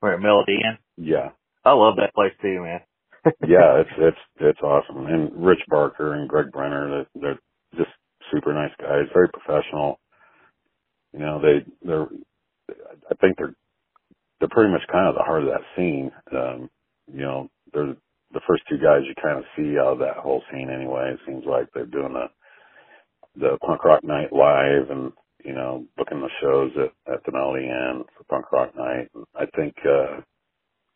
At 0.02 0.20
Melody 0.20 0.54
Inn. 0.64 0.78
Yeah. 0.96 1.30
I 1.64 1.72
love 1.72 1.96
that 1.96 2.14
place 2.14 2.32
too, 2.42 2.62
man. 2.62 2.80
yeah, 3.48 3.80
it's, 3.80 3.90
it's, 3.98 4.18
it's 4.40 4.60
awesome. 4.62 5.06
And 5.06 5.46
Rich 5.46 5.60
Barker 5.68 6.14
and 6.14 6.28
Greg 6.28 6.52
Brenner, 6.52 7.06
they're, 7.14 7.22
they're 7.22 7.40
just 7.76 7.90
super 8.32 8.54
nice 8.54 8.72
guys, 8.80 9.04
very 9.14 9.28
professional. 9.28 10.00
You 11.12 11.20
know, 11.20 11.40
they, 11.42 11.64
they're, 11.86 12.08
I 13.10 13.14
think 13.20 13.38
they're, 13.38 13.54
they're 14.40 14.50
pretty 14.50 14.72
much 14.72 14.82
kind 14.92 15.08
of 15.08 15.14
the 15.16 15.22
heart 15.24 15.44
of 15.44 15.50
that 15.50 15.62
scene. 15.76 16.10
Um, 16.32 16.70
you 17.12 17.22
know, 17.22 17.48
they're 17.74 17.96
the 18.32 18.40
first 18.48 18.64
two 18.68 18.78
guys 18.78 19.02
you 19.06 19.14
kind 19.22 19.38
of 19.38 19.44
see 19.56 19.78
out 19.78 19.94
of 19.94 19.98
that 20.00 20.18
whole 20.18 20.42
scene 20.52 20.70
anyway. 20.70 21.12
It 21.14 21.20
seems 21.26 21.44
like 21.46 21.68
they're 21.74 21.86
doing 21.86 22.14
the 22.14 22.26
the 23.36 23.58
punk 23.64 23.84
rock 23.84 24.02
night 24.04 24.32
live 24.32 24.90
and 24.90 25.12
you 25.44 25.54
know 25.54 25.84
booking 25.96 26.20
the 26.20 26.28
shows 26.40 26.70
at 26.76 27.14
at 27.14 27.24
the 27.24 27.32
Melody 27.32 27.64
Inn 27.66 28.04
for 28.16 28.24
punk 28.24 28.50
rock 28.52 28.74
night. 28.76 29.08
I 29.34 29.46
think 29.56 29.74
uh, 29.86 30.20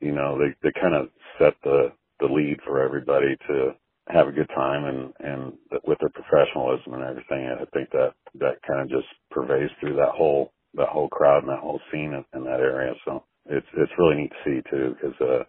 you 0.01 0.13
know 0.13 0.39
they 0.39 0.55
they 0.63 0.73
kind 0.81 0.95
of 0.95 1.09
set 1.39 1.55
the 1.65 1.93
the 2.21 2.27
lead 2.27 2.59
for 2.67 2.83
everybody 2.83 3.37
to 3.49 3.73
have 4.09 4.29
a 4.29 4.33
good 4.33 4.49
time 4.55 4.85
and 4.87 5.13
and 5.21 5.53
with 5.87 5.99
their 6.01 6.11
professionalism 6.11 6.95
and 6.95 7.05
everything. 7.05 7.49
I 7.51 7.65
think 7.75 7.91
that 7.93 8.15
that 8.41 8.63
kind 8.67 8.83
of 8.83 8.91
just 8.91 9.09
pervades 9.31 9.73
through 9.81 9.97
that 9.97 10.13
whole 10.17 10.53
that 10.75 10.89
whole 10.89 11.09
crowd 11.09 11.45
and 11.45 11.53
that 11.53 11.61
whole 11.61 11.81
scene 11.93 12.15
in, 12.15 12.25
in 12.39 12.45
that 12.45 12.61
area. 12.61 12.95
So 13.07 13.25
it's 13.47 13.67
it's 13.77 13.93
really 13.99 14.17
neat 14.23 14.33
to 14.33 14.39
see 14.45 14.71
too 14.71 14.97
because 15.01 15.21
uh, 15.21 15.45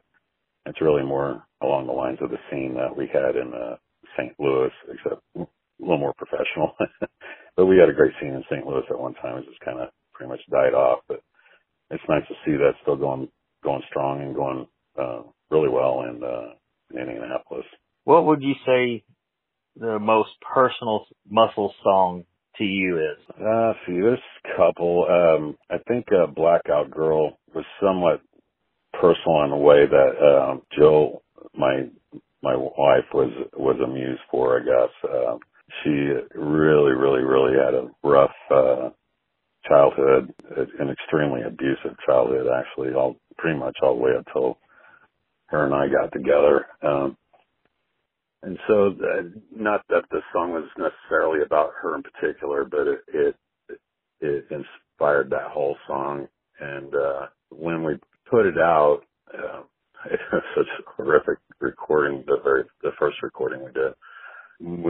it's 0.68 0.82
really 0.82 1.04
more 1.04 1.44
along 1.64 1.88
the 1.88 1.94
lines 1.94 2.20
of 2.22 2.32
the 2.32 2.40
scene 2.52 2.76
that 2.76 2.96
we 2.96 3.08
had 3.14 3.38
in 3.38 3.54
uh, 3.56 3.78
St. 4.18 4.34
Louis, 4.40 4.72
except 4.94 5.22
a 5.38 5.48
little 5.80 6.00
more 6.00 6.16
professional. 6.18 6.76
but 7.58 7.68
we 7.68 7.80
had 7.80 7.90
a 7.90 7.94
great 7.96 8.14
scene 8.22 8.36
in 8.36 8.46
St. 8.52 8.68
Louis 8.68 8.84
at 8.92 9.00
one 9.00 9.16
time. 9.16 9.40
It 9.40 9.48
just 9.50 9.62
kind 9.62 9.80
of 9.82 9.90
pretty 10.14 10.30
much 10.32 10.42
died 10.52 10.76
off. 10.76 11.02
But 11.10 11.22
it's 11.92 12.04
nice 12.10 12.28
to 12.30 12.36
see 12.46 12.58
that 12.58 12.74
still 12.84 12.98
going 12.98 13.30
going 13.66 13.84
strong 13.90 14.22
and 14.22 14.36
going 14.36 14.68
uh, 15.00 15.24
really 15.52 15.70
well 15.70 16.04
in, 16.04 16.24
uh, 16.24 16.54
in 16.94 17.10
Indianapolis. 17.10 17.66
What 18.06 18.26
would 18.28 18.44
you 18.44 18.54
say 18.66 19.04
the 19.76 20.00
most 20.00 20.30
personal 20.54 21.06
muscle 21.30 21.74
song 21.84 22.26
to 22.58 22.64
you 22.64 23.00
is? 23.00 23.18
Uh, 23.30 23.74
see, 23.86 23.94
there's 23.94 24.20
a 24.46 24.58
couple. 24.58 25.06
Um, 25.10 25.58
I 25.70 25.78
think 25.88 26.06
uh, 26.14 26.28
Blackout 26.28 26.92
Girl 26.92 27.38
was 27.54 27.66
somewhat 27.82 28.22
personal 28.94 29.44
in 29.46 29.52
a 29.52 29.58
way 29.58 29.86
that 29.86 30.14
um, 30.26 30.62
Jill, 30.78 31.24
my 31.58 31.88
my 32.44 32.56
wife, 32.56 33.06
was 33.14 33.32
was 33.58 33.78
amused 33.84 34.22
for. 34.32 34.62
I 34.62 34.66
guess 34.66 35.12
uh, 35.12 35.38
she 35.84 35.90
really, 36.36 36.94
really, 36.94 37.24
really 37.24 37.54
had 37.54 37.74
a 37.74 37.88
rough 38.04 38.32
uh, 38.52 38.90
childhood, 39.70 40.34
an 40.80 40.90
extremely 40.92 41.42
abusive 41.44 41.98
childhood, 42.08 42.48
actually, 42.54 42.94
all 42.96 43.18
pretty 43.38 43.60
much 43.60 43.78
all 43.84 43.96
the 43.98 44.02
way 44.04 44.12
up 44.18 44.26
till 44.34 44.58
her 45.48 45.66
and 45.66 45.74
I 45.76 45.88
got 45.88 46.12
together. 46.14 46.66
Um, 46.84 47.18
and 48.44 48.58
so, 48.68 48.88
uh, 48.90 49.24
not 49.56 49.82
that 49.90 50.04
the 50.12 50.22
song 50.34 50.52
was 50.54 50.70
necessarily 50.78 51.44
about 51.46 51.72
her 51.82 51.96
in 51.96 52.04
particular, 52.04 52.66
but 52.66 52.88
it 52.88 53.02
it, 53.14 53.36
it 54.22 54.46
inspired 54.52 55.30
that 55.32 55.52
whole 55.52 55.76
song. 55.88 56.28
And 56.60 56.94
uh, 56.96 57.28
when 57.52 57.84
we 57.84 57.96
put 58.30 58.46
it 58.46 58.58
out, 58.60 59.02
uh, 59.34 59.62
it 60.12 60.20
was 60.32 60.44
such 60.56 60.68
a 60.80 60.92
horrific 60.96 61.40
recording. 61.60 62.24
The 62.28 62.38
very 62.44 62.64
the 62.84 62.92
first 63.00 63.18
recording 63.24 63.62
we 63.66 63.72
did, 63.74 63.94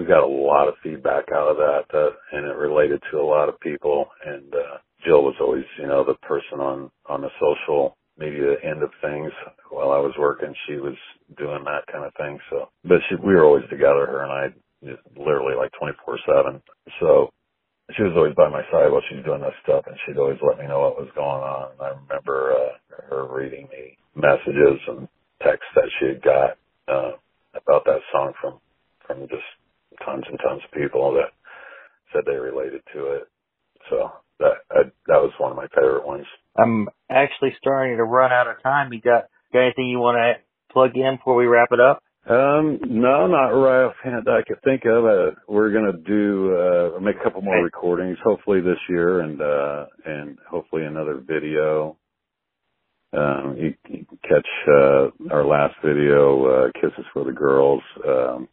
got 0.08 0.24
a 0.24 0.28
lot 0.28 0.68
of 0.68 0.76
feedback 0.84 1.26
out 1.34 1.50
of 1.50 1.58
that, 1.58 1.86
uh, 1.94 2.12
and 2.34 2.48
it 2.48 2.56
related 2.58 3.02
to 3.12 3.20
a 3.20 3.26
lot 3.28 3.50
of 3.50 3.60
people. 3.62 4.08
And 4.26 4.54
uh, 4.54 4.78
Jill 5.06 5.24
was 5.24 5.36
always, 5.42 5.66
you 5.80 5.88
know, 5.88 6.06
the 6.06 6.16
person 6.28 6.60
on 6.62 6.92
on 7.10 7.22
the 7.22 7.30
social 7.40 7.98
media 8.20 8.56
end 8.64 8.84
of 8.84 8.92
things 9.02 9.32
while 9.72 9.92
I 9.92 10.00
was 10.00 10.14
working. 10.20 10.54
She 10.68 10.76
was 10.78 10.96
doing 11.38 11.64
that 11.66 11.86
kind 11.92 12.06
of 12.06 12.14
thing. 12.16 12.40
So, 12.52 12.70
but 12.86 13.00
she, 13.10 13.16
we 13.18 13.36
were 13.36 13.46
always 13.46 13.66
together, 13.70 14.06
her 14.08 14.24
and 14.24 14.32
I, 14.34 14.46
literally 15.18 15.56
like 15.58 15.72
24 15.80 16.20
seven. 16.28 16.62
So 17.02 17.32
she 17.94 18.04
was 18.04 18.14
always 18.18 18.36
by 18.36 18.50
my 18.50 18.64
side 18.72 18.92
while 18.92 19.04
she's 19.10 19.26
doing 19.26 19.42
this 19.42 19.54
stuff 19.64 19.86
and 19.88 19.98
she'd 20.06 20.18
always 20.18 20.40
let 20.42 20.60
me 20.60 20.68
know 20.68 20.82
what 20.82 20.98
was 20.98 21.12
going 21.16 21.44
on. 21.44 21.72
And 21.74 21.82
I 21.82 21.90
remember, 22.02 22.54
uh, 22.58 22.74
her 23.10 23.28
reading 23.30 23.70
me 23.72 23.98
messages 24.16 24.82
and 24.90 25.08
texts 25.44 25.70
that 25.76 25.90
she 26.00 26.08
had 26.18 26.24
got, 26.24 26.58
uh, 26.90 27.14
about 27.56 27.86
that 27.86 28.02
song 28.12 28.34
from, 28.42 28.60
from 29.08 29.28
just 29.30 29.46
tons 30.04 30.26
and 30.28 30.40
tons 30.40 30.62
of 30.66 30.72
people 30.80 31.14
that 31.14 31.32
said 32.14 32.24
they 32.26 32.38
related 32.38 32.82
to 32.94 33.14
it. 33.14 33.24
So 33.90 34.12
that, 34.40 34.54
I, 34.72 34.84
that 35.08 35.22
was 35.22 35.32
one 35.38 35.52
of 35.52 35.58
my 35.58 35.68
favorite 35.68 36.06
ones. 36.06 36.26
I'm 36.58 36.90
actually 37.10 37.56
starting 37.60 37.98
to 37.98 38.04
run 38.04 38.32
out 38.32 38.48
of 38.48 38.62
time. 38.64 38.92
You 38.94 39.02
got 39.02 39.26
got 39.54 39.62
anything 39.62 39.88
you 39.88 40.00
want 40.00 40.18
to 40.18 40.74
plug 40.74 40.96
in 40.96 41.18
before 41.18 41.36
we 41.36 41.46
wrap 41.46 41.70
it 41.72 41.80
up? 41.80 42.02
Um, 42.28 42.80
no, 42.88 43.28
not 43.28 43.50
right 43.50 43.86
offhand 43.86 44.28
I 44.28 44.42
could 44.48 44.62
think 44.64 44.84
of. 44.86 45.06
Uh, 45.06 45.32
we're 45.48 45.72
gonna 45.72 45.94
do 45.94 46.56
uh 46.58 47.00
make 47.00 47.18
a 47.18 47.24
couple 47.24 47.42
more 47.42 47.64
recordings, 47.64 48.18
hopefully 48.24 48.62
this 48.62 48.80
year, 48.90 49.20
and 49.20 49.40
uh 49.40 49.86
and 50.06 50.38
hopefully 50.50 50.86
another 50.86 51.22
video. 51.24 51.98
Um, 53.14 53.56
you, 53.60 53.76
you 53.88 54.06
catch 54.24 54.48
uh 54.68 55.10
our 55.32 55.46
last 55.46 55.76
video, 55.86 56.46
uh, 56.46 56.72
"Kisses 56.74 57.06
for 57.14 57.24
the 57.26 57.32
Girls," 57.32 57.84
um, 58.08 58.50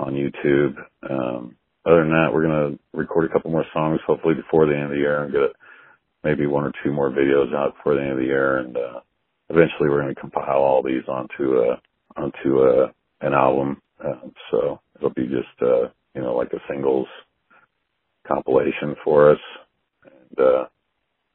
on 0.00 0.14
YouTube. 0.14 0.76
Um, 1.08 1.56
other 1.86 2.00
than 2.04 2.10
that, 2.10 2.30
we're 2.32 2.42
gonna 2.42 2.78
record 2.94 3.30
a 3.30 3.32
couple 3.32 3.50
more 3.50 3.66
songs, 3.74 4.00
hopefully 4.06 4.34
before 4.34 4.66
the 4.66 4.74
end 4.74 4.84
of 4.84 4.90
the 4.90 4.98
year, 4.98 5.24
and 5.24 5.32
get 5.32 5.42
maybe 6.24 6.46
one 6.46 6.64
or 6.64 6.72
two 6.84 6.92
more 6.92 7.10
videos 7.10 7.54
out 7.54 7.76
before 7.76 7.94
the 7.94 8.02
end 8.02 8.12
of 8.12 8.18
the 8.18 8.24
year, 8.24 8.58
and 8.58 8.76
uh, 8.76 9.00
eventually 9.50 9.88
we're 9.88 10.02
going 10.02 10.14
to 10.14 10.20
compile 10.20 10.58
all 10.60 10.82
these 10.82 11.04
onto 11.08 11.60
a 11.60 11.80
onto 12.16 12.60
a 12.62 12.92
an 13.22 13.34
album. 13.34 13.80
Uh, 14.04 14.28
so 14.50 14.80
it'll 14.96 15.10
be 15.14 15.26
just 15.26 15.62
uh, 15.62 15.88
you 16.14 16.22
know 16.22 16.34
like 16.36 16.52
a 16.52 16.60
singles 16.70 17.08
compilation 18.26 18.96
for 19.04 19.32
us. 19.32 19.40
And 20.04 20.46
uh, 20.46 20.64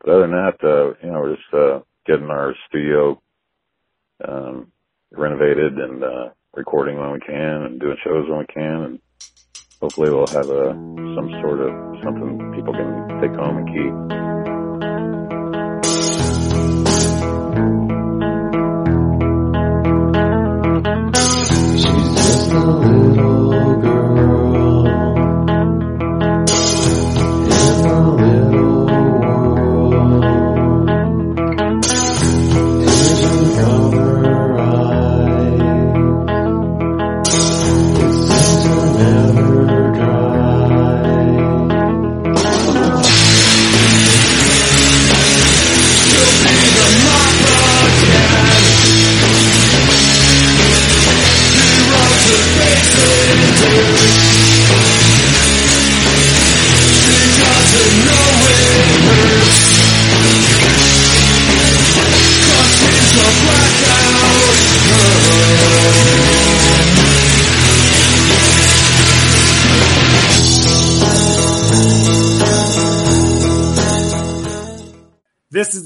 but 0.01 0.11
other 0.11 0.21
than 0.21 0.31
that, 0.31 0.57
uh, 0.63 0.87
you 1.05 1.11
know, 1.13 1.19
we're 1.19 1.35
just 1.35 1.53
uh, 1.53 1.79
getting 2.05 2.29
our 2.29 2.53
studio 2.69 3.21
um, 4.27 4.71
renovated 5.11 5.73
and 5.73 6.03
uh, 6.03 6.29
recording 6.55 6.97
when 6.97 7.11
we 7.11 7.19
can 7.19 7.63
and 7.63 7.79
doing 7.79 7.97
shows 8.03 8.29
when 8.29 8.39
we 8.39 8.45
can 8.45 8.81
and 8.83 8.99
hopefully 9.81 10.09
we'll 10.09 10.27
have 10.27 10.49
a 10.49 10.73
some 11.15 11.29
sort 11.41 11.59
of 11.61 11.71
something 12.03 12.53
people 12.55 12.73
can 12.73 13.21
take 13.21 13.31
home 13.39 13.57
and 13.57 13.67
keep. 13.67 14.34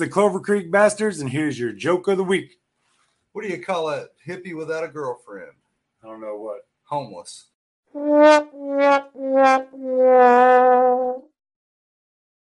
the 0.10 0.14
Clover 0.14 0.40
Creek 0.40 0.72
Bastards, 0.72 1.20
and 1.20 1.30
here's 1.30 1.60
your 1.60 1.72
joke 1.72 2.08
of 2.08 2.18
the 2.18 2.24
week. 2.24 2.58
What 3.32 3.44
do 3.44 3.48
you 3.48 3.64
call 3.64 3.92
a 3.92 4.08
hippie 4.28 4.58
without 4.58 4.84
a 4.84 4.88
girlfriend? 4.88 5.52
I 6.04 6.08
don't 6.08 6.20
know 6.20 6.36
what. 6.36 6.62
Homeless. 6.86 7.46